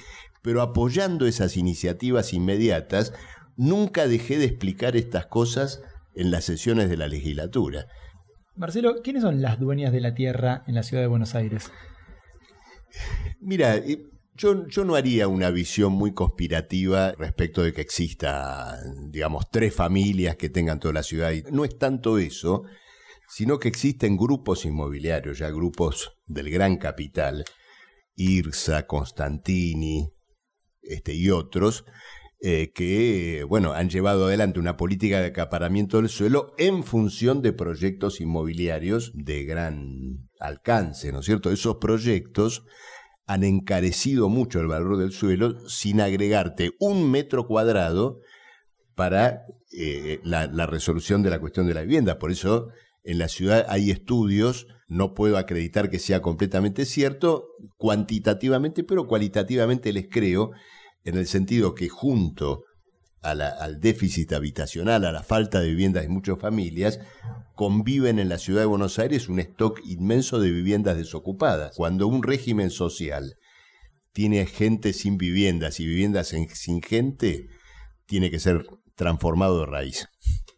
Pero 0.43 0.63
apoyando 0.63 1.27
esas 1.27 1.57
iniciativas 1.57 2.33
inmediatas, 2.33 3.13
nunca 3.57 4.07
dejé 4.07 4.39
de 4.39 4.45
explicar 4.45 4.95
estas 4.95 5.27
cosas 5.27 5.83
en 6.15 6.31
las 6.31 6.45
sesiones 6.45 6.89
de 6.91 6.97
la 6.97 7.09
legislatura. 7.09 7.87
Marcelo, 8.55 9.03
¿quiénes 9.03 9.23
son 9.23 9.43
las 9.43 9.59
dueñas 9.59 9.93
de 9.93 10.01
la 10.01 10.15
tierra 10.15 10.63
en 10.67 10.75
la 10.75 10.83
ciudad 10.83 11.03
de 11.03 11.09
Buenos 11.09 11.35
Aires? 11.35 11.71
Mira, 13.41 13.77
eh, 13.77 14.07
yo, 14.37 14.67
yo, 14.69 14.85
no 14.85 14.95
haría 14.95 15.29
una 15.29 15.51
visión 15.51 15.93
muy 15.93 16.13
conspirativa 16.13 17.13
respecto 17.13 17.63
de 17.63 17.73
que 17.73 17.81
exista, 17.81 18.79
digamos, 19.09 19.51
tres 19.51 19.75
familias 19.75 20.37
que 20.37 20.49
tengan 20.49 20.81
toda 20.81 20.95
la 20.95 21.03
ciudad. 21.03 21.33
No 21.51 21.65
es 21.65 21.79
tanto 21.79 22.19
eso, 22.19 22.65
sino 23.29 23.59
que 23.59 23.69
existen 23.69 24.17
grupos 24.17 24.65
inmobiliarios, 24.65 25.39
ya 25.39 25.51
grupos 25.51 26.19
del 26.27 26.51
gran 26.51 26.77
capital, 26.77 27.45
IRSA, 28.15 28.87
Constantini 28.87 30.13
este, 30.83 31.15
y 31.15 31.31
otros, 31.31 31.85
eh, 32.41 32.73
que, 32.75 33.45
bueno, 33.49 33.73
han 33.73 33.89
llevado 33.89 34.27
adelante 34.27 34.61
una 34.61 34.77
política 34.77 35.21
de 35.21 35.29
acaparamiento 35.29 35.97
del 35.97 36.11
suelo 36.11 36.55
en 36.59 36.85
función 36.85 37.43
de 37.43 37.53
proyectos 37.53 38.21
inmobiliarios 38.21 39.13
de 39.15 39.45
gran 39.45 40.29
alcance, 40.39 41.13
¿no 41.13 41.21
es 41.21 41.27
cierto? 41.27 41.51
Esos 41.51 41.77
proyectos 41.77 42.65
han 43.27 43.45
encarecido 43.45 44.29
mucho 44.29 44.61
el 44.61 44.69
valor 44.69 44.97
del 44.97 45.13
suelo 45.13 45.69
sin 45.69 46.01
agregarte 46.01 46.73
un 46.79 47.11
metro 47.11 47.47
cuadrado 47.47 48.21
para 48.95 49.43
eh, 49.73 50.21
la, 50.25 50.47
la, 50.47 50.67
resolución 50.67 51.23
de 51.23 51.31
la 51.31 51.41
cuestión 51.41 51.67
de 51.67 51.75
la 51.75 51.83
vivienda. 51.83 52.19
Por 52.19 52.31
eso 52.31 52.69
en 53.03 53.19
la 53.19 53.29
ciudad 53.29 53.67
hay 53.69 53.91
estudios, 53.91 54.69
no 54.89 55.15
puedo 55.15 55.37
acreditar 55.37 55.91
que 55.91 55.99
sea 55.99 56.23
completamente 56.23 56.85
cierto, 56.85 57.49
cuantitativamente, 57.77 58.85
pero 58.85 59.07
cualitativamente 59.07 59.93
les 59.93 60.09
creo, 60.09 60.53
en 61.05 61.17
el 61.17 61.27
sentido 61.27 61.75
que 61.75 61.89
junto 61.89 62.65
al 63.31 63.81
déficit 63.81 64.33
habitacional, 64.33 65.05
a 65.05 65.13
la 65.13 65.23
falta 65.23 65.61
de 65.61 65.69
viviendas 65.69 66.03
de 66.03 66.09
muchas 66.09 66.39
familias, 66.39 67.01
conviven 67.55 68.19
en 68.19 68.29
la 68.29 68.39
ciudad 68.39 68.61
de 68.61 68.67
Buenos 68.67 68.99
Aires 68.99 69.29
un 69.29 69.39
stock 69.41 69.81
inmenso 69.85 70.39
de 70.41 70.51
viviendas 70.51 70.97
desocupadas. 70.97 71.75
Cuando 71.77 72.07
un 72.07 72.23
régimen 72.23 72.71
social 72.71 73.37
tiene 74.13 74.47
gente 74.47 74.93
sin 74.93 75.19
viviendas 75.19 75.81
y 75.81 75.87
viviendas 75.87 76.29
sin 76.29 76.83
gente, 76.83 77.49
tiene 78.07 78.31
que 78.31 78.39
ser 78.39 78.67
transformado 78.95 79.61
de 79.61 79.67
raíz. 79.67 80.09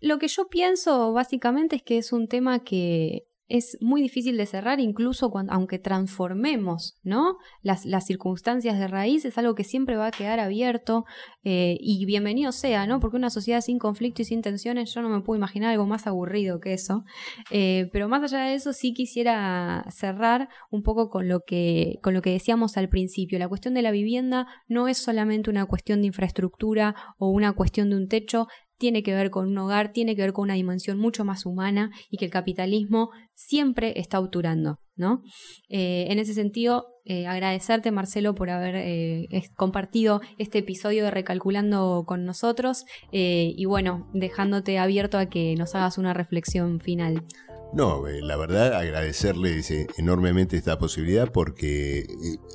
Lo 0.00 0.18
que 0.18 0.28
yo 0.28 0.48
pienso 0.48 1.12
básicamente 1.12 1.76
es 1.76 1.82
que 1.82 1.98
es 1.98 2.12
un 2.12 2.28
tema 2.28 2.62
que 2.62 3.26
es 3.48 3.78
muy 3.80 4.02
difícil 4.02 4.36
de 4.36 4.46
cerrar, 4.46 4.78
incluso 4.78 5.30
cuando, 5.30 5.52
aunque 5.52 5.78
transformemos 5.78 6.98
¿no? 7.02 7.38
las, 7.62 7.86
las 7.86 8.06
circunstancias 8.06 8.78
de 8.78 8.88
raíz, 8.88 9.24
es 9.24 9.38
algo 9.38 9.54
que 9.54 9.64
siempre 9.64 9.96
va 9.96 10.08
a 10.08 10.10
quedar 10.10 10.38
abierto 10.38 11.06
eh, 11.44 11.78
y 11.80 12.04
bienvenido 12.04 12.52
sea, 12.52 12.86
¿no? 12.86 13.00
porque 13.00 13.16
una 13.16 13.30
sociedad 13.30 13.62
sin 13.62 13.78
conflicto 13.78 14.22
y 14.22 14.26
sin 14.26 14.42
tensiones, 14.42 14.92
yo 14.92 15.00
no 15.00 15.08
me 15.08 15.22
puedo 15.22 15.38
imaginar 15.38 15.72
algo 15.72 15.86
más 15.86 16.06
aburrido 16.06 16.60
que 16.60 16.74
eso. 16.74 17.04
Eh, 17.50 17.88
pero 17.92 18.08
más 18.08 18.22
allá 18.22 18.44
de 18.44 18.54
eso, 18.54 18.72
sí 18.72 18.92
quisiera 18.92 19.86
cerrar 19.90 20.48
un 20.70 20.82
poco 20.82 21.08
con 21.08 21.28
lo, 21.28 21.40
que, 21.40 21.98
con 22.02 22.12
lo 22.12 22.20
que 22.20 22.30
decíamos 22.30 22.76
al 22.76 22.90
principio. 22.90 23.38
La 23.38 23.48
cuestión 23.48 23.72
de 23.72 23.82
la 23.82 23.90
vivienda 23.90 24.46
no 24.66 24.88
es 24.88 24.98
solamente 24.98 25.48
una 25.48 25.64
cuestión 25.64 26.02
de 26.02 26.08
infraestructura 26.08 26.94
o 27.16 27.30
una 27.30 27.52
cuestión 27.54 27.88
de 27.90 27.96
un 27.96 28.08
techo, 28.08 28.46
tiene 28.78 29.02
que 29.02 29.14
ver 29.14 29.30
con 29.30 29.48
un 29.48 29.58
hogar, 29.58 29.92
tiene 29.92 30.16
que 30.16 30.22
ver 30.22 30.32
con 30.32 30.44
una 30.44 30.54
dimensión 30.54 30.98
mucho 30.98 31.24
más 31.24 31.46
humana 31.46 31.90
y 32.10 32.16
que 32.16 32.24
el 32.24 32.30
capitalismo 32.30 33.10
siempre 33.34 33.98
está 33.98 34.16
auturando. 34.16 34.78
¿no? 34.98 35.22
Eh, 35.68 36.06
en 36.10 36.18
ese 36.18 36.34
sentido, 36.34 36.88
eh, 37.04 37.26
agradecerte 37.26 37.92
Marcelo 37.92 38.34
por 38.34 38.50
haber 38.50 38.74
eh, 38.76 39.28
compartido 39.56 40.20
este 40.38 40.58
episodio 40.58 41.04
de 41.04 41.10
Recalculando 41.10 42.04
con 42.06 42.24
nosotros 42.24 42.84
y 43.10 43.64
bueno, 43.64 44.10
dejándote 44.12 44.78
abierto 44.78 45.18
a 45.18 45.26
que 45.26 45.54
nos 45.56 45.74
hagas 45.74 45.96
una 45.98 46.12
reflexión 46.12 46.80
final. 46.80 47.24
No, 47.72 48.04
la 48.06 48.36
verdad 48.36 48.74
agradecerles 48.74 49.70
enormemente 49.98 50.56
esta 50.56 50.78
posibilidad 50.78 51.30
porque 51.30 52.06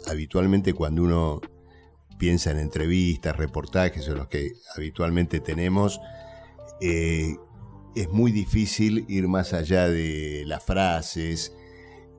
habitualmente 0.07 0.73
cuando 0.73 1.03
uno 1.03 1.41
piensa 2.23 2.51
en 2.51 2.59
entrevistas, 2.59 3.35
reportajes 3.35 4.07
o 4.07 4.15
los 4.15 4.29
que 4.29 4.53
habitualmente 4.77 5.41
tenemos, 5.41 5.99
eh, 6.79 7.35
es 7.95 8.09
muy 8.11 8.31
difícil 8.31 9.03
ir 9.09 9.27
más 9.27 9.51
allá 9.51 9.89
de 9.89 10.45
las 10.45 10.63
frases, 10.63 11.53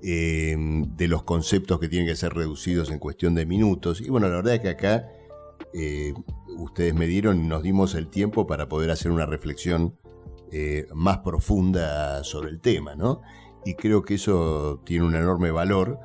eh, 0.02 0.54
de 0.58 1.08
los 1.08 1.22
conceptos 1.22 1.80
que 1.80 1.88
tienen 1.88 2.06
que 2.06 2.16
ser 2.16 2.34
reducidos 2.34 2.90
en 2.90 2.98
cuestión 2.98 3.34
de 3.34 3.46
minutos. 3.46 4.02
Y 4.02 4.10
bueno, 4.10 4.28
la 4.28 4.36
verdad 4.36 4.56
es 4.56 4.60
que 4.60 4.68
acá 4.68 5.08
eh, 5.72 6.12
ustedes 6.58 6.92
me 6.92 7.06
dieron 7.06 7.42
y 7.42 7.48
nos 7.48 7.62
dimos 7.62 7.94
el 7.94 8.08
tiempo 8.08 8.46
para 8.46 8.68
poder 8.68 8.90
hacer 8.90 9.10
una 9.10 9.24
reflexión 9.24 9.96
más 10.92 11.18
profunda 11.18 12.22
sobre 12.22 12.50
el 12.50 12.60
tema, 12.60 12.94
¿no? 12.94 13.22
Y 13.64 13.74
creo 13.74 14.02
que 14.02 14.14
eso 14.14 14.82
tiene 14.84 15.04
un 15.04 15.16
enorme 15.16 15.50
valor 15.50 15.98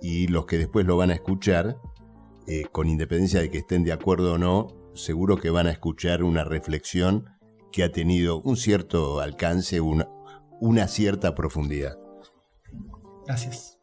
y 0.00 0.28
los 0.28 0.46
que 0.46 0.56
después 0.56 0.84
lo 0.86 0.96
van 0.96 1.10
a 1.10 1.14
escuchar 1.14 1.76
eh, 2.46 2.64
con 2.70 2.88
independencia 2.88 3.40
de 3.40 3.50
que 3.50 3.58
estén 3.58 3.84
de 3.84 3.92
acuerdo 3.92 4.34
o 4.34 4.38
no, 4.38 4.68
seguro 4.94 5.36
que 5.36 5.50
van 5.50 5.66
a 5.66 5.70
escuchar 5.70 6.22
una 6.22 6.44
reflexión 6.44 7.30
que 7.72 7.84
ha 7.84 7.90
tenido 7.90 8.40
un 8.42 8.56
cierto 8.56 9.20
alcance, 9.20 9.80
una, 9.80 10.08
una 10.60 10.86
cierta 10.88 11.34
profundidad. 11.34 11.98
Gracias. 13.26 13.78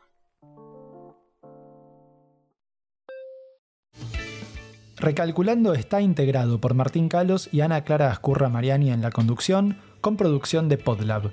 Recalculando 4.97 5.73
está 5.73 5.99
integrado 5.99 6.61
por 6.61 6.75
Martín 6.75 7.09
Calos 7.09 7.49
y 7.51 7.61
Ana 7.61 7.83
Clara 7.83 8.11
Ascurra 8.11 8.49
Mariani 8.49 8.91
en 8.91 9.01
la 9.01 9.09
conducción, 9.09 9.79
con 9.99 10.15
producción 10.15 10.69
de 10.69 10.77
Podlab. 10.77 11.31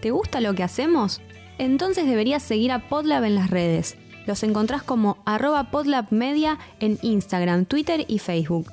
¿Te 0.00 0.10
gusta 0.10 0.40
lo 0.40 0.54
que 0.54 0.62
hacemos? 0.62 1.20
Entonces 1.58 2.06
deberías 2.06 2.42
seguir 2.42 2.72
a 2.72 2.88
Podlab 2.88 3.24
en 3.24 3.34
las 3.34 3.50
redes. 3.50 3.98
Los 4.26 4.42
encontrás 4.42 4.82
como 4.82 5.18
arroba 5.24 5.70
podlabmedia 5.70 6.58
en 6.78 6.98
Instagram, 7.02 7.64
Twitter 7.64 8.04
y 8.06 8.18
Facebook. 8.18 8.70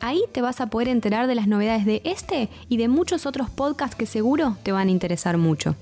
Ahí 0.00 0.22
te 0.32 0.42
vas 0.42 0.60
a 0.60 0.68
poder 0.68 0.88
enterar 0.88 1.26
de 1.26 1.34
las 1.34 1.46
novedades 1.46 1.84
de 1.84 2.00
este 2.04 2.48
y 2.68 2.78
de 2.78 2.88
muchos 2.88 3.26
otros 3.26 3.50
podcasts 3.50 3.96
que 3.96 4.06
seguro 4.06 4.56
te 4.62 4.72
van 4.72 4.88
a 4.88 4.92
interesar 4.92 5.36
mucho. 5.36 5.76